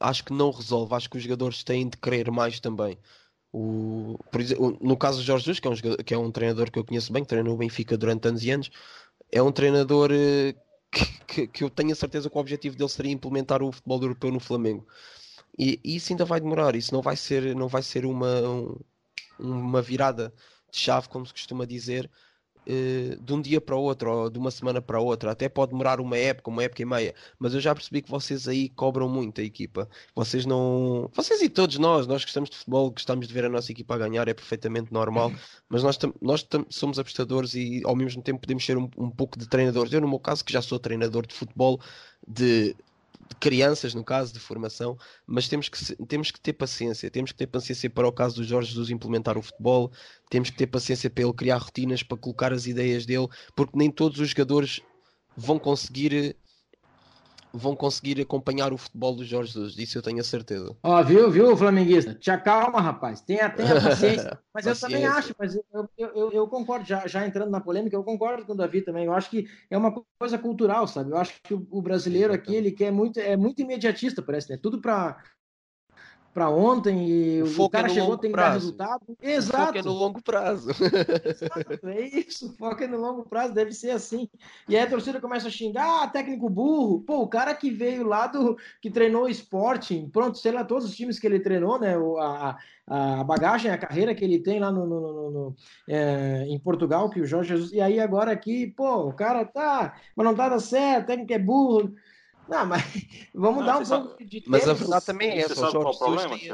[0.00, 0.94] acho que não resolve.
[0.94, 2.98] Acho que os jogadores têm de querer mais também.
[3.52, 6.70] O, exemplo, no caso do Jorge Jesus, que é, um jogador, que é um treinador
[6.70, 8.70] que eu conheço bem, que treinou o Benfica durante anos e anos,
[9.32, 10.54] é um treinador eh,
[10.92, 14.02] que, que, que, eu tenho a certeza que o objetivo dele seria implementar o futebol
[14.02, 14.86] europeu no Flamengo.
[15.58, 18.76] E, e isso ainda vai demorar, isso não vai ser, não vai ser uma, um,
[19.38, 20.32] uma virada
[20.70, 22.10] de chave, como se costuma dizer,
[23.20, 26.00] de um dia para o outro, ou de uma semana para outra, até pode demorar
[26.00, 29.40] uma época, uma época e meia, mas eu já percebi que vocês aí cobram muito
[29.40, 29.88] a equipa.
[30.14, 31.10] Vocês não.
[31.14, 33.98] Vocês e todos nós, nós gostamos de futebol, gostamos de ver a nossa equipa a
[33.98, 35.32] ganhar, é perfeitamente normal,
[35.68, 39.48] mas nós, nós somos apostadores e ao mesmo tempo podemos ser um, um pouco de
[39.48, 39.92] treinadores.
[39.92, 41.80] Eu, no meu caso, que já sou treinador de futebol
[42.26, 42.76] de
[43.28, 47.10] de crianças, no caso, de formação, mas temos que, temos que ter paciência.
[47.10, 49.92] Temos que ter paciência para o caso do Jorge Jesus implementar o futebol,
[50.30, 53.90] temos que ter paciência para ele criar rotinas, para colocar as ideias dele, porque nem
[53.90, 54.80] todos os jogadores
[55.36, 56.36] vão conseguir
[57.52, 60.76] vão conseguir acompanhar o futebol do Jorge Jesus, disso eu tenho a certeza.
[60.82, 62.14] Ó, viu, viu, flamenguista?
[62.14, 64.38] Te acalma, rapaz, tenha, tenha paciência.
[64.54, 64.86] Mas paciência.
[64.86, 68.04] eu também acho, mas eu, eu, eu, eu, concordo, já, já entrando na polêmica, eu
[68.04, 69.06] concordo com o Davi também.
[69.06, 71.10] Eu acho que é uma coisa cultural, sabe?
[71.10, 74.58] Eu acho que o, o brasileiro aqui, ele quer muito, é muito imediatista, parece, né?
[74.60, 75.16] Tudo para
[76.32, 79.16] para ontem e o, o cara é chegou, tem que dar resultado.
[79.20, 79.62] Exato.
[79.62, 80.70] O foco é no longo prazo.
[80.70, 84.28] Exato, é isso, o foco é no longo prazo, deve ser assim.
[84.68, 87.00] E aí a torcida começa a xingar, ah, técnico burro.
[87.00, 88.56] Pô, o cara que veio lá do.
[88.80, 91.94] que treinou o Sporting, pronto, sei lá, todos os times que ele treinou, né?
[92.20, 92.56] A,
[92.86, 95.56] a bagagem, a carreira que ele tem lá no, no, no, no
[95.88, 97.72] é, em Portugal, que o Jorge Jesus.
[97.72, 101.38] E aí agora aqui, pô, o cara tá, mas não tá dando certo, técnico é
[101.38, 101.94] burro.
[102.48, 102.82] Não, mas
[103.34, 104.24] vamos não, dar um pouco sabe...
[104.24, 104.50] de tempo.
[104.50, 105.66] Mas a verdade também é essa.
[105.66, 106.52] O Jorge, problema, tem,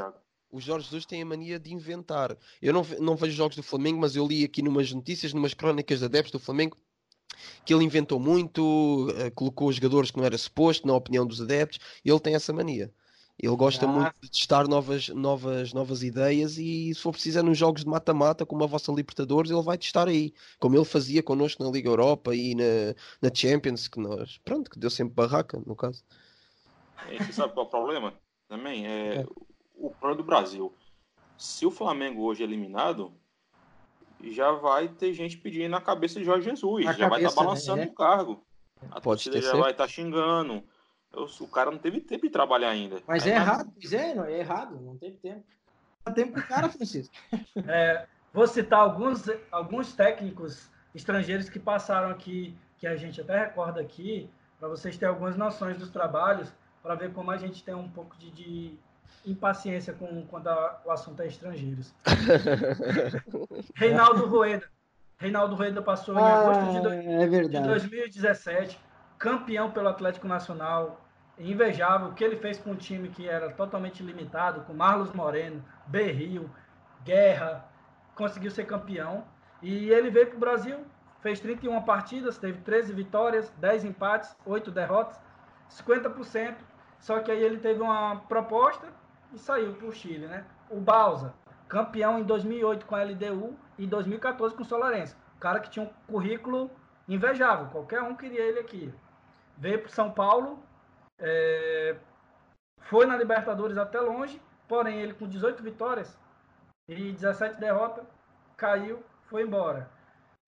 [0.51, 2.37] o Jorge Jesus tem a mania de inventar.
[2.61, 5.99] Eu não, não vejo jogos do Flamengo, mas eu li aqui numas notícias, numas crónicas
[5.99, 6.77] de adeptos do Flamengo,
[7.65, 11.41] que ele inventou muito, uh, colocou os jogadores que não era suposto, na opinião dos
[11.41, 12.93] adeptos, e ele tem essa mania.
[13.37, 13.87] Ele gosta ah.
[13.87, 17.89] muito de testar novas, novas, novas ideias e se for preciso é nos jogos de
[17.89, 20.33] mata-mata, como a vossa Libertadores, ele vai testar aí.
[20.57, 24.79] Como ele fazia connosco na Liga Europa e na, na Champions, que nós, pronto, que
[24.79, 26.03] deu sempre barraca, no caso.
[27.11, 28.13] E você sabe qual é o problema?
[28.47, 29.25] Também é, é.
[29.75, 30.73] o problema do Brasil.
[31.37, 33.13] Se o Flamengo hoje é eliminado,
[34.23, 37.35] já vai ter gente pedindo na cabeça de Jorge Jesus, a já cabeça, vai estar
[37.35, 37.87] tá balançando né?
[37.87, 38.45] o cargo.
[38.89, 40.63] A Pode torcida já vai estar tá xingando
[41.15, 43.01] o cara não teve tempo de trabalhar ainda.
[43.07, 45.43] Mas é errado, pois é, não, é errado, não teve tempo.
[46.05, 47.13] Não tempo pro cara, Francisco.
[47.67, 53.81] É, vou citar alguns, alguns técnicos estrangeiros que passaram aqui, que a gente até recorda
[53.81, 56.51] aqui, para vocês terem algumas noções dos trabalhos,
[56.81, 58.77] para ver como a gente tem um pouco de, de
[59.25, 61.93] impaciência com, quando a, o assunto é estrangeiros.
[63.75, 64.67] Reinaldo Rueda.
[65.17, 68.79] Reinaldo Rueda passou em ah, agosto de, do, é de 2017,
[69.17, 71.04] campeão pelo Atlético Nacional,
[71.37, 75.63] invejável o que ele fez com um time que era totalmente limitado, com Marlos Moreno,
[75.87, 76.49] Berril,
[77.03, 77.65] Guerra,
[78.15, 79.25] conseguiu ser campeão.
[79.61, 80.85] E ele veio para o Brasil,
[81.21, 85.19] fez 31 partidas, teve 13 vitórias, 10 empates, 8 derrotas,
[85.69, 86.55] 50%.
[86.99, 88.87] Só que aí ele teve uma proposta
[89.33, 90.45] e saiu para o Chile, né?
[90.69, 91.33] O Balsa,
[91.67, 95.15] campeão em 2008 com a LDU e 2014 com o Solarense.
[95.39, 96.71] Cara que tinha um currículo
[97.07, 98.91] invejável, qualquer um queria ele aqui.
[99.57, 100.63] Veio para São Paulo,
[101.19, 101.95] é,
[102.81, 106.17] foi na Libertadores até longe, porém ele com 18 vitórias
[106.87, 108.05] e 17 derrotas,
[108.55, 109.89] caiu, foi embora.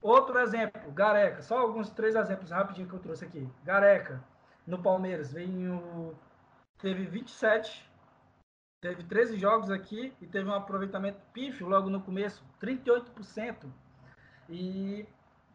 [0.02, 3.50] Outro exemplo, Gareca, só alguns três exemplos rapidinho que eu trouxe aqui.
[3.64, 4.24] Gareca,
[4.66, 6.16] no Palmeiras, veio,
[6.78, 7.90] teve 27,
[8.82, 13.66] teve 13 jogos aqui e teve um aproveitamento pífio logo no começo, 38%.
[14.50, 15.08] E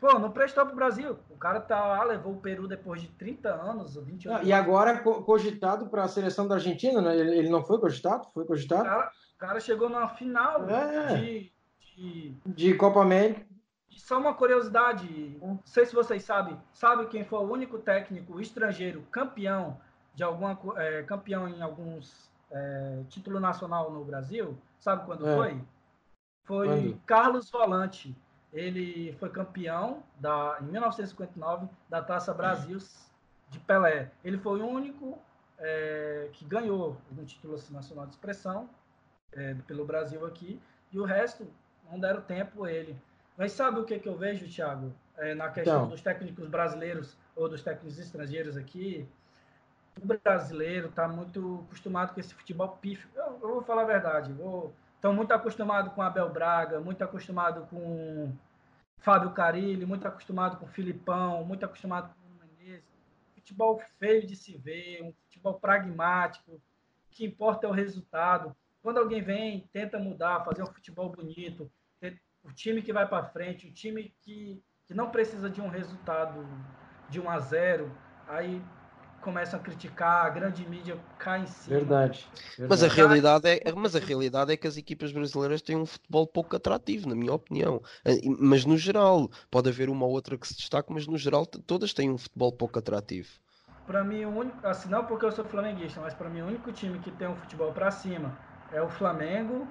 [0.03, 1.17] Pô, não prestou pro Brasil.
[1.31, 4.49] O cara tá lá, levou o Peru depois de 30 anos, 28 anos.
[4.49, 7.17] E agora cogitado para a seleção da Argentina, né?
[7.17, 8.27] Ele não foi cogitado?
[8.35, 8.83] Foi cogitado?
[8.83, 11.15] O cara, o cara chegou na final é.
[11.15, 11.53] de,
[11.95, 12.75] de, de.
[12.75, 13.47] Copa América.
[13.93, 19.03] Só uma curiosidade, não sei se vocês sabem, sabe quem foi o único técnico estrangeiro
[19.09, 19.79] campeão
[20.17, 24.59] de alguma é, campeão em alguns é, título nacional no Brasil?
[24.81, 25.37] Sabe quando é.
[25.37, 25.65] foi?
[26.43, 27.01] Foi quando?
[27.07, 28.17] Carlos Volante
[28.53, 32.79] ele foi campeão da, em 1959 da Taça Brasil
[33.49, 34.11] de Pelé.
[34.23, 35.19] Ele foi o único
[35.59, 38.69] é, que ganhou um título assim, nacional de expressão
[39.33, 40.61] é, pelo Brasil aqui,
[40.93, 41.47] e o resto
[41.91, 42.97] não deram tempo a ele.
[43.37, 45.89] Mas sabe o que, que eu vejo, Thiago, é, na questão então.
[45.89, 49.09] dos técnicos brasileiros ou dos técnicos estrangeiros aqui?
[50.03, 53.09] O brasileiro está muito acostumado com esse futebol pífio.
[53.15, 57.67] Eu, eu vou falar a verdade, vou Estão muito acostumados com Abel Braga, muito acostumado
[57.67, 58.33] com
[58.99, 62.89] Fábio Carilli, muito acostumado com Filipão, muito acostumado com o Menezes.
[63.35, 66.63] Futebol feio de se ver, um futebol pragmático.
[67.11, 68.55] Que importa é o resultado.
[68.81, 71.69] Quando alguém vem, tenta mudar, fazer um futebol bonito,
[72.45, 76.47] o time que vai para frente, o time que, que não precisa de um resultado
[77.09, 77.93] de 1 a 0,
[78.29, 78.63] aí
[79.23, 81.79] começam a criticar, a grande mídia cai em cima.
[81.79, 82.29] Verdade.
[82.59, 82.69] verdade.
[82.69, 86.27] Mas, a realidade é, mas a realidade é que as equipas brasileiras têm um futebol
[86.27, 87.81] pouco atrativo, na minha opinião.
[88.05, 91.47] Eh, mas no geral, pode haver uma ou outra que se destaque, mas no geral
[91.47, 93.29] todas têm um futebol pouco atrativo.
[93.87, 96.73] Para mim, o único, assim, não porque eu sou flamenguista, mas para mim o único
[96.73, 98.37] time que tem um futebol para cima
[98.73, 99.67] é o Flamengo.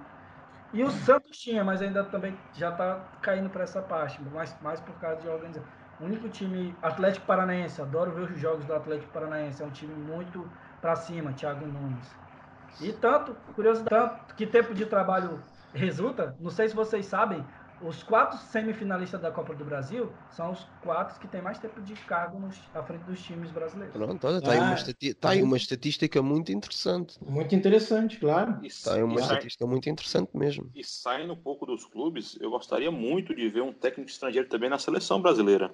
[0.74, 4.80] E o Santos tinha, mas ainda também já está caindo para essa parte, mais, mais
[4.80, 5.81] por causa de organização.
[6.02, 9.94] O único time Atlético Paranaense, adoro ver os jogos do Atlético Paranaense, é um time
[9.94, 10.50] muito
[10.82, 12.10] para cima, Thiago Nunes.
[12.82, 17.46] E tanto, curiosidade, tanto que tempo de trabalho resulta, não sei se vocês sabem,
[17.84, 21.94] os quatro semifinalistas da Copa do Brasil são os quatro que têm mais tempo de
[21.94, 23.96] cargo nos, à frente dos times brasileiros.
[23.96, 24.76] Pronto, está aí, ah, uma,
[25.20, 27.18] tá aí uma estatística muito interessante.
[27.24, 28.58] Muito interessante, claro.
[28.64, 30.70] Está aí uma estatística muito interessante mesmo.
[30.76, 34.70] E saindo um pouco dos clubes, eu gostaria muito de ver um técnico estrangeiro também
[34.70, 35.72] na seleção brasileira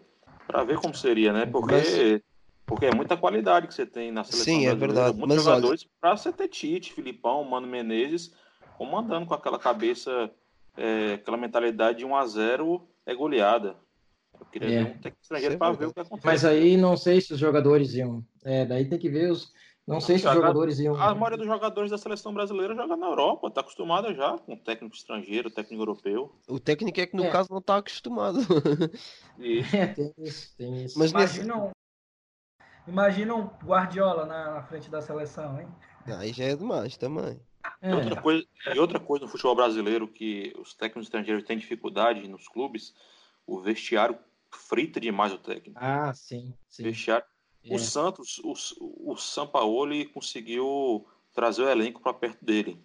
[0.48, 1.46] para ver como seria, né?
[1.46, 2.22] Porque, Mas...
[2.66, 5.18] porque é muita qualidade que você tem na seleção Sim, é verdade.
[5.18, 5.90] Muitos Mas jogadores olha...
[6.00, 8.34] para você ter Tite, Filipão, Mano Menezes,
[8.78, 10.32] comandando com aquela cabeça,
[10.78, 13.76] é, aquela mentalidade de 1 a 0 é goleada.
[14.40, 14.84] Eu queria é.
[14.84, 16.26] ver um técnico estrangeiro é para ver o que acontece.
[16.26, 18.24] Mas aí não sei se os jogadores iam.
[18.44, 19.52] É, daí tem que ver os.
[19.88, 21.02] Não sei se os jogadores iam.
[21.02, 24.94] A maioria dos jogadores da seleção brasileira joga na Europa, está acostumada já com técnico
[24.94, 26.36] estrangeiro, técnico europeu.
[26.46, 27.32] O técnico é que no é.
[27.32, 28.40] caso não está acostumado.
[29.40, 30.98] É, tem isso, tem isso.
[30.98, 31.68] Mas imagina, nesse...
[31.68, 31.72] um,
[32.88, 35.68] imagina um Guardiola na, na, frente da seleção, hein?
[36.08, 37.40] Aí já é demais também.
[37.80, 37.92] É.
[37.92, 42.28] E, outra coisa, e outra coisa no futebol brasileiro que os técnicos estrangeiros têm dificuldade
[42.28, 42.96] nos clubes,
[43.46, 44.18] o vestiário
[44.52, 45.80] frita demais o técnico.
[45.80, 46.54] Ah, sim.
[46.68, 46.84] sim.
[46.84, 47.26] Vestiário
[47.70, 47.80] o é.
[47.80, 48.54] Santos, o,
[49.12, 52.80] o Sampaoli conseguiu trazer o elenco para perto dele.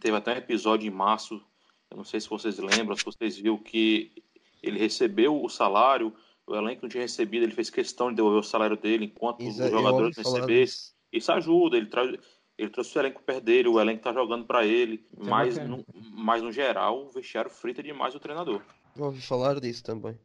[0.00, 1.42] Teve até um episódio em março,
[1.90, 4.12] eu não sei se vocês lembram, se vocês viram que
[4.62, 6.14] ele recebeu o salário,
[6.46, 9.56] o elenco não tinha recebido, ele fez questão de devolver o salário dele enquanto os
[9.56, 10.92] jogadores recebessem.
[11.12, 12.16] Isso ajuda, ele traz
[12.60, 15.82] ele trouxe o elenco perto dele, o elenco tá jogando para ele, é mas, no,
[16.12, 18.60] mas no geral o vestiário frita demais o treinador.
[18.94, 20.18] Eu ouvi falar disso também.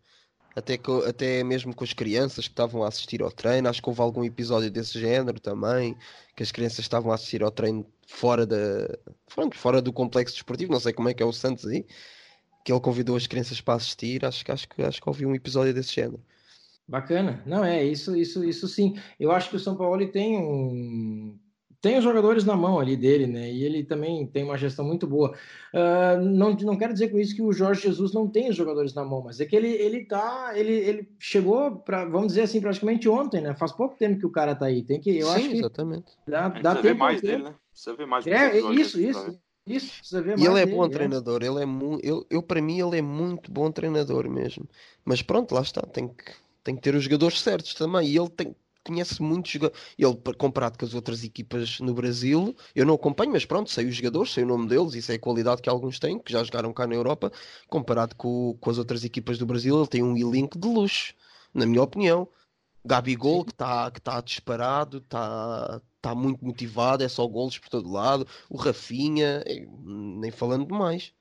[0.55, 3.89] Até, que, até mesmo com as crianças que estavam a assistir ao treino, acho que
[3.89, 5.97] houve algum episódio desse género também,
[6.35, 8.57] que as crianças estavam a assistir ao treino fora, da,
[9.53, 11.85] fora do complexo desportivo, não sei como é que é o Santos aí,
[12.63, 15.93] que ele convidou as crianças para assistir, acho, acho, acho que ouvi um episódio desse
[15.93, 16.23] género.
[16.87, 17.43] Bacana.
[17.45, 18.97] Não, é, isso, isso, isso sim.
[19.19, 21.37] Eu acho que o São Paulo tem um
[21.85, 23.51] tem os jogadores na mão ali dele, né?
[23.51, 25.37] E ele também tem uma gestão muito boa.
[25.71, 28.95] Uh, não, não quero dizer com isso que o Jorge Jesus não tem os jogadores
[28.95, 30.53] na mão, mas é que ele, ele tá.
[30.55, 33.53] Ele, ele chegou para, vamos dizer assim, praticamente ontem, né?
[33.53, 34.81] Faz pouco tempo que o cara tá aí.
[34.81, 35.15] Tem que.
[35.15, 36.05] Eu Sim, acho que exatamente.
[36.27, 37.55] Dá, dá você tempo vê mais dele, né?
[37.71, 39.39] Você vê mais É, isso, isso.
[39.67, 42.41] Isso, você vê mais e ele é dele, bom treinador, ele é muito, eu, eu
[42.41, 44.67] para mim ele é muito bom treinador mesmo.
[45.03, 46.33] Mas pronto, lá está, tem que,
[46.63, 48.07] tem que ter os jogadores certos também.
[48.07, 48.55] E ele tem,
[48.85, 49.81] conhece muitos jogadores.
[49.97, 53.95] Ele, comparado com as outras equipas no Brasil, eu não acompanho, mas pronto, sei os
[53.95, 56.71] jogadores, sei o nome deles e sei a qualidade que alguns têm, que já jogaram
[56.73, 57.31] cá na Europa.
[57.67, 61.13] Comparado com, com as outras equipas do Brasil, ele tem um elenco de luxo,
[61.53, 62.27] na minha opinião.
[62.85, 67.91] Gabigol, que está que tá disparado, está tá muito motivado, é só golos por todo
[67.91, 68.27] lado.
[68.49, 71.11] O Rafinha, é, nem falando demais.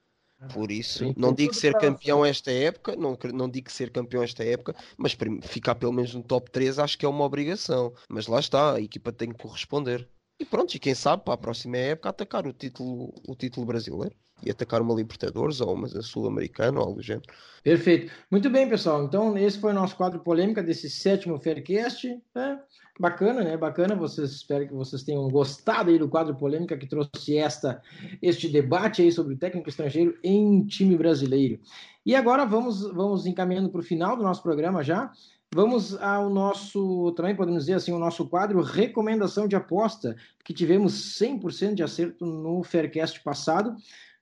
[0.53, 4.75] Por isso, não digo ser campeão esta época, não, não digo ser campeão esta época,
[4.97, 7.93] mas ficar pelo menos no top 3 acho que é uma obrigação.
[8.09, 10.09] Mas lá está, a equipa tem que corresponder.
[10.39, 14.15] E pronto, e quem sabe para a próxima época atacar o título, o título brasileiro
[14.43, 17.27] e atacar uma Libertadores ou uma Sul-Americana ou algo do género.
[17.63, 18.13] Perfeito.
[18.31, 19.05] Muito bem, pessoal.
[19.05, 22.21] Então, esse foi o nosso quadro polêmica desse sétimo Faircast.
[22.35, 22.59] É,
[23.01, 23.57] bacana, né?
[23.57, 23.95] Bacana.
[23.95, 27.81] Vocês espero que vocês tenham gostado aí do quadro polêmica que trouxe esta,
[28.21, 31.59] este debate aí sobre o técnico estrangeiro em time brasileiro.
[32.05, 35.11] E agora vamos, vamos encaminhando para o final do nosso programa já.
[35.55, 41.17] Vamos ao nosso, também podemos dizer assim, o nosso quadro recomendação de aposta, que tivemos
[41.17, 43.77] 100% de acerto no Faircast passado.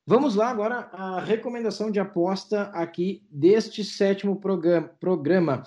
[0.04, 4.40] Vamos lá agora a recomendação de aposta aqui deste sétimo
[4.98, 5.62] programa.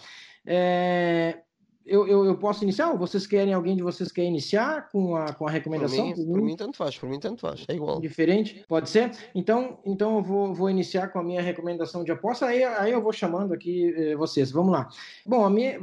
[0.46, 1.40] É,
[1.86, 2.90] eu, eu, eu, posso iniciar?
[2.90, 6.12] Ou vocês querem, alguém de vocês quer iniciar com a, com a recomendação?
[6.12, 8.02] Por mim, por mim, tanto faz, por mim tanto faz, é igual.
[8.02, 8.66] Diferente?
[8.68, 9.12] Pode ser?
[9.36, 13.02] Então, então eu vou, vou iniciar com a minha recomendação de aposta, aí, aí eu
[13.02, 14.90] vou chamando aqui eh, vocês, vamos lá.
[15.26, 15.80] Bom, a minha,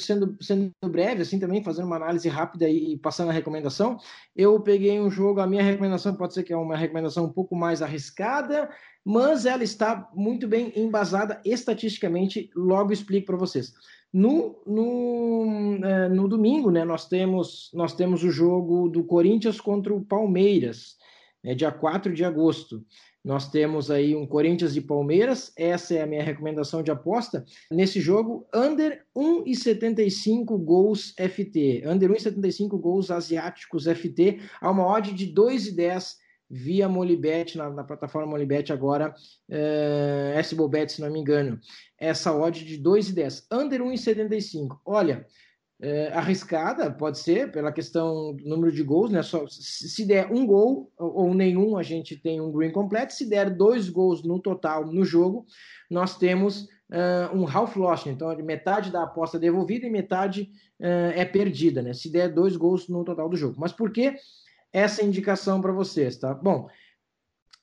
[0.00, 3.98] sendo, sendo breve, assim também, fazendo uma análise rápida e passando a recomendação,
[4.34, 7.54] eu peguei um jogo, a minha recomendação pode ser que é uma recomendação um pouco
[7.54, 8.68] mais arriscada,
[9.04, 13.72] mas ela está muito bem embasada estatisticamente, logo explico para vocês.
[14.14, 19.92] No, no, é, no domingo, né, nós temos, nós temos o jogo do Corinthians contra
[19.92, 20.94] o Palmeiras,
[21.42, 22.86] né, dia 4 de agosto.
[23.24, 27.44] Nós temos aí um Corinthians e Palmeiras, essa é a minha recomendação de aposta.
[27.68, 35.34] Nesse jogo, under 1,75 gols FT, under 1,75 gols asiáticos FT, a uma odd de
[35.34, 36.22] 2,10
[36.54, 39.12] via Molibet, na, na plataforma Molibet agora,
[39.50, 41.58] é, SBobet, se não me engano.
[41.98, 44.78] Essa odd de 2,10, under 1,75.
[44.86, 45.26] Olha,
[45.82, 49.20] é, arriscada, pode ser, pela questão do número de gols, né?
[49.22, 53.12] Só, se der um gol ou, nenhum, a gente tem um green completo.
[53.12, 55.44] Se der dois gols no total no jogo,
[55.90, 61.24] nós temos uh, um half loss, então metade da aposta devolvida e metade uh, é
[61.24, 61.92] perdida, né?
[61.92, 63.56] Se der dois gols no total do jogo.
[63.58, 64.14] Mas por que
[64.74, 66.34] essa indicação para vocês, tá?
[66.34, 66.68] Bom,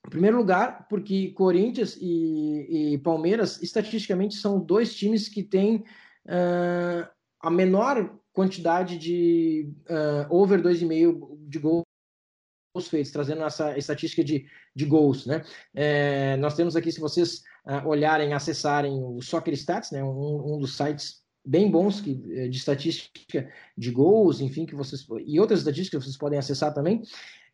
[0.07, 5.84] em primeiro lugar, porque Corinthians e, e Palmeiras, estatisticamente, são dois times que têm
[6.26, 7.07] uh,
[7.41, 11.84] a menor quantidade de uh, over 2,5 de gols
[12.89, 15.43] feitos, trazendo essa estatística de, de gols, né?
[15.76, 20.57] É, nós temos aqui, se vocês uh, olharem, acessarem o Soccer Stats, né, um, um
[20.57, 25.59] dos sites bem bons que, eh, de estatística de gols, enfim, que vocês e outras
[25.59, 27.01] estatísticas que vocês podem acessar também.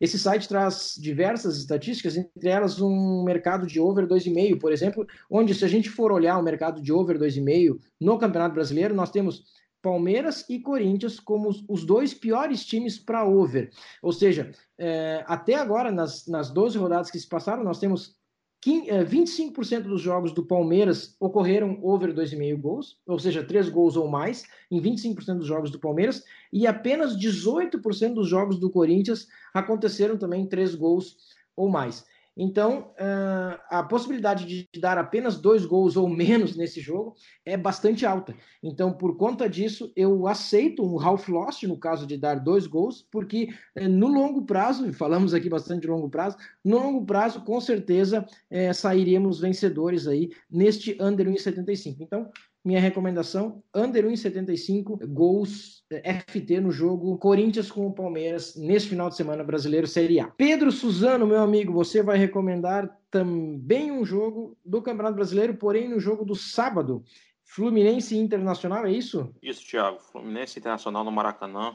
[0.00, 5.54] Esse site traz diversas estatísticas, entre elas um mercado de over 2,5, por exemplo, onde
[5.54, 9.42] se a gente for olhar o mercado de over 2,5 no Campeonato Brasileiro, nós temos
[9.82, 13.70] Palmeiras e Corinthians como os dois piores times para over.
[14.02, 18.17] Ou seja, é, até agora, nas, nas 12 rodadas que se passaram, nós temos
[18.66, 24.08] 25% é, dos jogos do Palmeiras ocorreram over 2,5 gols, ou seja, 3 gols ou
[24.08, 30.16] mais, em 25% dos jogos do Palmeiras, e apenas 18% dos jogos do Corinthians aconteceram
[30.16, 31.16] também 3 gols
[31.56, 32.04] ou mais.
[32.40, 38.06] Então, uh, a possibilidade de dar apenas dois gols ou menos nesse jogo é bastante
[38.06, 38.32] alta.
[38.62, 43.04] Então, por conta disso, eu aceito um half loss no caso de dar dois gols,
[43.10, 46.36] porque uh, no longo prazo, falamos aqui bastante de longo prazo,
[46.68, 51.96] no longo prazo, com certeza, uh, sairíamos vencedores aí neste under 1,75.
[52.00, 52.30] Então,
[52.64, 59.08] minha recomendação, under 1,75 gols eh, FT no jogo Corinthians com o Palmeiras neste final
[59.08, 60.26] de semana brasileiro Série A.
[60.26, 65.98] Pedro Suzano, meu amigo, você vai recomendar também um jogo do Campeonato Brasileiro, porém no
[65.98, 67.02] jogo do sábado.
[67.42, 69.34] Fluminense Internacional, é isso?
[69.42, 69.98] Isso, Thiago.
[70.00, 71.74] Fluminense Internacional no Maracanã.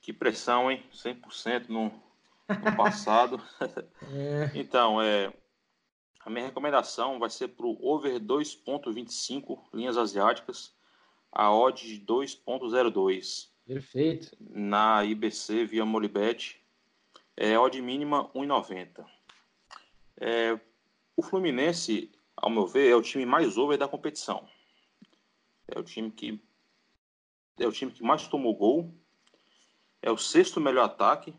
[0.00, 0.84] Que pressão, hein?
[0.94, 1.90] 100% no,
[2.58, 3.40] no passado.
[4.12, 4.50] é.
[4.54, 5.32] Então, é,
[6.24, 10.74] a minha recomendação vai ser para o over 2.25 linhas asiáticas,
[11.32, 13.48] a odd de 2.02.
[13.66, 14.36] Perfeito.
[14.40, 16.60] Na IBC via Molibet,
[17.36, 19.04] é odd mínima 1,90.
[20.20, 20.60] É,
[21.16, 24.46] o Fluminense, ao meu ver, é o time mais over da competição.
[25.68, 26.40] É o time que
[27.58, 28.94] é o time que mais tomou gol.
[30.02, 31.34] É o sexto melhor ataque.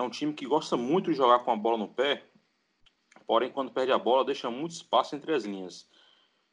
[0.00, 2.24] É um time que gosta muito de jogar com a bola no pé
[3.30, 5.86] porém, quando perde a bola, deixa muito espaço entre as linhas.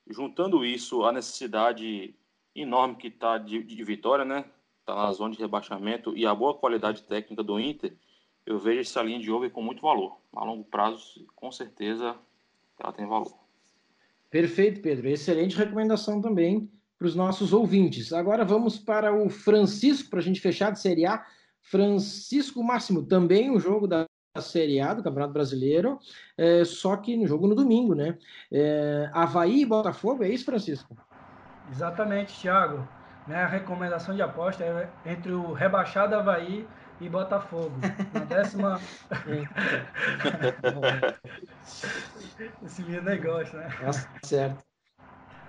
[0.07, 2.13] Juntando isso à necessidade
[2.55, 4.45] enorme que está de, de, vitória, né?
[4.81, 7.97] Está na zona de rebaixamento e a boa qualidade técnica do Inter,
[8.45, 10.19] eu vejo essa linha de over com muito valor.
[10.35, 12.15] A longo prazo, com certeza,
[12.79, 13.35] ela tem valor.
[14.29, 15.07] Perfeito, Pedro.
[15.07, 18.13] Excelente recomendação também para os nossos ouvintes.
[18.13, 21.25] Agora vamos para o Francisco, para a gente fechar de Série A.
[21.69, 24.05] Francisco Máximo, também um jogo da
[24.39, 25.99] Série A do Campeonato Brasileiro,
[26.37, 28.17] é, só que no jogo no domingo, né?
[28.51, 30.95] É, Havaí e Botafogo, é isso, Francisco?
[31.71, 32.87] Exatamente, Thiago.
[33.25, 36.65] Minha recomendação de aposta é entre o rebaixado Havaí
[37.01, 37.73] e Botafogo.
[38.13, 38.79] Na décima.
[42.63, 43.67] Esse menino negócio, né?
[43.83, 44.66] Nossa, certo.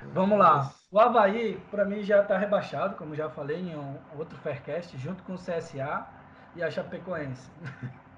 [0.03, 0.72] Vamos lá.
[0.90, 5.22] O Havaí, para mim, já está rebaixado, como já falei em um outro Faircast, junto
[5.24, 6.07] com o CSA
[6.57, 7.51] e a Chapecoense.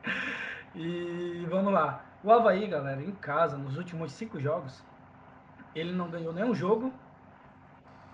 [0.72, 2.04] E vamos lá.
[2.22, 4.84] O Havaí, galera, em casa, nos últimos cinco jogos,
[5.74, 6.92] ele não ganhou nenhum jogo.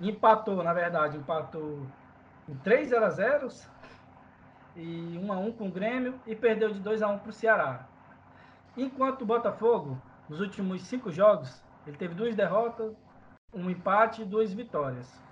[0.01, 1.87] Empatou, na verdade, empatou
[2.49, 3.49] em 3 0 a 0
[4.75, 7.33] e 1 a 1 com o Grêmio e perdeu de 2 a 1 para o
[7.33, 7.87] Ceará.
[8.75, 12.97] Enquanto o Botafogo, nos últimos cinco jogos, ele teve duas derrotas,
[13.53, 15.23] um empate e duas vitórias.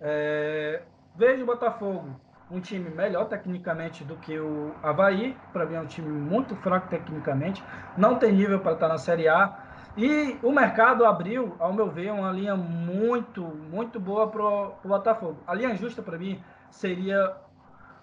[0.00, 0.82] É...
[1.14, 5.36] Vejo o Botafogo um time melhor tecnicamente do que o Havaí.
[5.52, 7.62] Para mim é um time muito fraco tecnicamente,
[7.96, 9.58] não tem nível para estar na Série A.
[9.96, 15.38] E o mercado abriu, ao meu ver, uma linha muito, muito boa para o Botafogo.
[15.46, 17.34] A linha justa para mim seria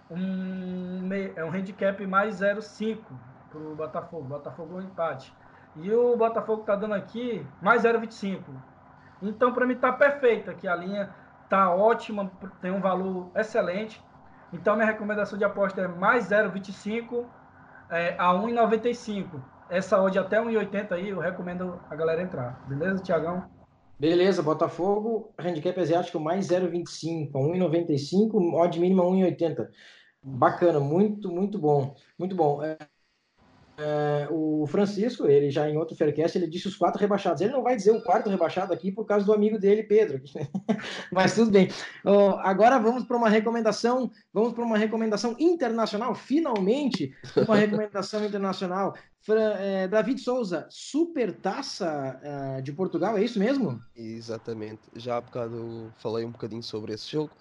[0.10, 2.98] um, é um handicap mais 0,5
[3.50, 4.24] para o Botafogo.
[4.24, 5.32] Botafogo é um empate.
[5.76, 8.42] E o Botafogo está dando aqui mais 0,25.
[9.24, 10.68] Então, para mim, está perfeito aqui.
[10.68, 11.10] A linha
[11.44, 14.04] está ótima, tem um valor excelente.
[14.52, 17.26] Então, minha recomendação de aposta é mais 0,25
[17.90, 19.42] é, a 1,95.
[19.70, 22.64] Essa odd até 1,80 aí, eu recomendo a galera entrar.
[22.68, 23.50] Beleza, Tiagão?
[24.00, 29.68] Beleza, Botafogo, handicap asiático mais 0,25 a 1,95, odd mínima 1,80.
[30.22, 31.96] Bacana, muito, muito bom.
[32.18, 32.64] Muito bom.
[32.64, 32.78] É,
[33.86, 37.42] é, o Francisco, ele já em outro Faircast, ele disse os quatro rebaixados.
[37.42, 40.22] Ele não vai dizer o quarto rebaixado aqui por causa do amigo dele, Pedro.
[41.12, 41.68] Mas tudo bem.
[42.40, 46.16] Agora vamos para uma recomendação, vamos para uma recomendação internacional.
[46.16, 47.14] Finalmente,
[47.46, 48.96] uma recomendação internacional.
[49.20, 53.82] Fra, é, David Souza, super taça uh, de Portugal, é isso mesmo?
[53.96, 54.82] Exatamente.
[54.96, 57.32] Já há bocado falei um bocadinho sobre esse jogo.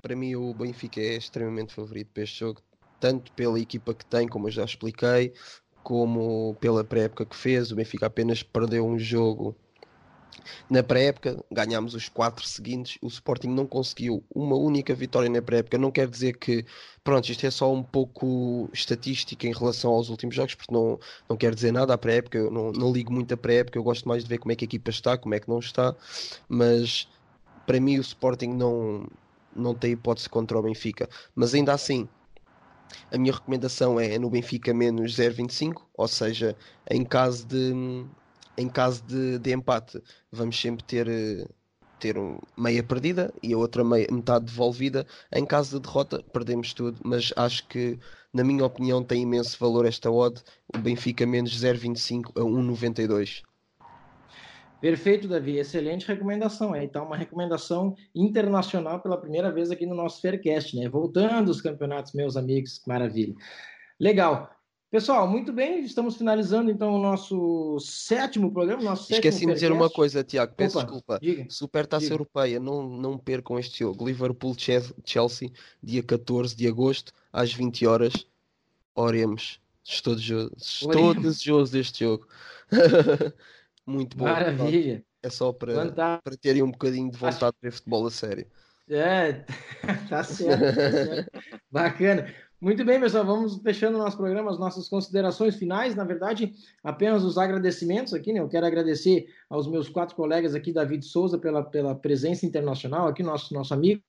[0.00, 2.62] Para mim, o Benfica é extremamente favorito para este jogo
[3.00, 5.32] tanto pela equipa que tem, como eu já expliquei,
[5.82, 7.70] como pela pré-época que fez.
[7.72, 9.56] O Benfica apenas perdeu um jogo
[10.68, 12.98] na pré-época, ganhámos os quatro seguintes.
[13.02, 15.78] O Sporting não conseguiu uma única vitória na pré-época.
[15.78, 16.64] Não quer dizer que,
[17.04, 21.36] pronto, isto é só um pouco estatística em relação aos últimos jogos, porque não, não
[21.36, 22.38] quer dizer nada à pré-época.
[22.38, 24.64] Eu não, não ligo muito a pré-época, eu gosto mais de ver como é que
[24.64, 25.94] a equipa está, como é que não está.
[26.48, 27.08] Mas
[27.66, 29.06] para mim, o Sporting não,
[29.54, 31.08] não tem hipótese contra o Benfica.
[31.34, 32.08] Mas ainda assim
[33.10, 36.56] a minha recomendação é no Benfica menos 0,25, ou seja,
[36.90, 37.72] em caso de,
[38.56, 41.06] em caso de, de empate, vamos sempre ter,
[41.98, 42.16] ter
[42.56, 45.06] meia perdida e a outra meia, metade devolvida.
[45.32, 47.98] Em caso de derrota, perdemos tudo, mas acho que,
[48.32, 50.42] na minha opinião, tem imenso valor esta odd.
[50.74, 53.42] O Benfica menos 0,25 a 1,92.
[54.80, 55.58] Perfeito, Davi.
[55.58, 56.74] Excelente recomendação.
[56.74, 60.88] É, então, uma recomendação internacional pela primeira vez aqui no nosso Faircast, né?
[60.88, 63.34] Voltando os campeonatos, meus amigos, maravilha.
[63.98, 64.50] Legal.
[64.90, 68.82] Pessoal, muito bem, estamos finalizando então o nosso sétimo programa.
[68.82, 71.18] Nosso Esqueci de dizer uma coisa, Tiago, peço Opa, desculpa.
[71.22, 71.46] Diga.
[71.48, 72.14] Supertaça diga.
[72.14, 74.04] Europeia, não, não percam este jogo.
[74.04, 78.26] Liverpool-Chelsea, dia 14 de agosto, às 20 horas.
[78.92, 79.60] Oremos.
[79.84, 82.26] Estou desejoso, estou desejoso deste jogo.
[83.86, 84.24] Muito bom.
[84.24, 85.04] Maravilha.
[85.22, 86.24] É só para, Fantástico.
[86.24, 88.46] para terem um bocadinho de vontade de ver futebol a sério.
[88.88, 89.44] É,
[90.08, 91.30] tá certo, tá certo.
[91.70, 92.34] Bacana.
[92.60, 95.94] Muito bem, pessoal, vamos fechando o nosso programa, as nossas considerações finais.
[95.94, 96.52] Na verdade,
[96.84, 98.40] apenas os agradecimentos aqui, né?
[98.40, 103.22] Eu quero agradecer aos meus quatro colegas aqui, David Souza, pela, pela presença internacional, aqui,
[103.22, 104.02] nosso, nosso amigo.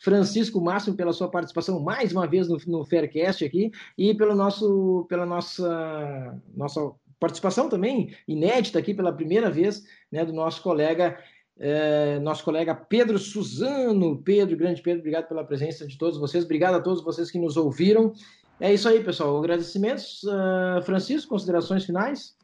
[0.00, 5.06] Francisco Máximo pela sua participação mais uma vez no, no Faircast aqui e pelo nosso,
[5.08, 6.80] pela nossa, nossa
[7.20, 11.18] participação também inédita aqui pela primeira vez né, do nosso colega
[11.58, 14.20] é, nosso colega Pedro Suzano.
[14.22, 17.56] Pedro, grande Pedro, obrigado pela presença de todos vocês, obrigado a todos vocês que nos
[17.56, 18.12] ouviram.
[18.60, 19.36] É isso aí, pessoal.
[19.38, 20.22] Agradecimentos.
[20.22, 22.36] Uh, Francisco, considerações finais?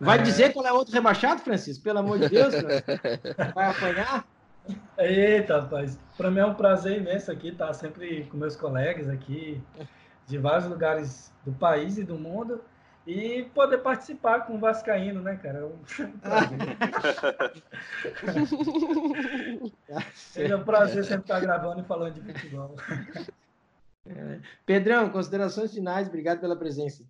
[0.00, 0.22] Vai é...
[0.22, 1.82] dizer qual é outro rebaixado, Francisco?
[1.82, 2.54] Pelo amor de Deus,
[3.54, 4.26] vai apanhar?
[4.98, 5.98] Eita, rapaz.
[6.16, 9.62] Para mim é um prazer imenso aqui estar sempre com meus colegas aqui
[10.26, 12.60] de vários lugares do país e do mundo
[13.06, 15.60] e poder participar com o Vascaíno, né, cara?
[15.60, 15.78] É um
[16.18, 16.58] prazer.
[20.50, 22.74] é um prazer sempre estar gravando e falando de futebol.
[24.08, 24.40] É.
[24.64, 27.04] Pedrão, considerações finais, obrigado pela presença.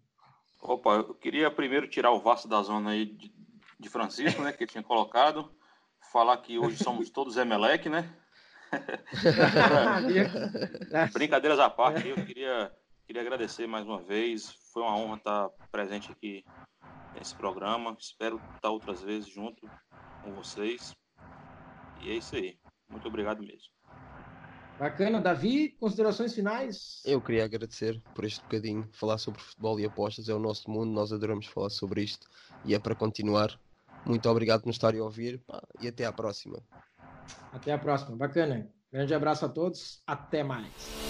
[0.61, 3.33] Opa, eu queria primeiro tirar o Vasco da zona aí de,
[3.81, 5.51] de Francisco, né, que ele tinha colocado,
[6.13, 8.11] falar que hoje somos todos Emelec, né?
[11.13, 12.73] Brincadeiras à parte, eu queria,
[13.07, 16.45] queria agradecer mais uma vez, foi uma honra estar presente aqui
[17.15, 17.97] nesse programa.
[17.99, 19.67] Espero estar outras vezes junto
[20.23, 20.95] com vocês.
[22.03, 22.59] E é isso aí.
[22.87, 23.73] Muito obrigado mesmo.
[24.79, 25.19] Bacana.
[25.19, 27.01] Davi, considerações finais?
[27.07, 28.87] Eu queria agradecer por este bocadinho.
[28.93, 30.93] Falar sobre futebol e apostas é o nosso mundo.
[30.93, 32.29] Nós adoramos falar sobre isto
[32.63, 33.59] e é para continuar.
[34.05, 35.43] Muito obrigado por nos estarem a ouvir
[35.81, 36.63] e até à próxima.
[37.51, 38.15] Até a próxima.
[38.15, 38.71] Bacana.
[38.93, 40.03] Grande abraço a todos.
[40.07, 41.06] Até mais.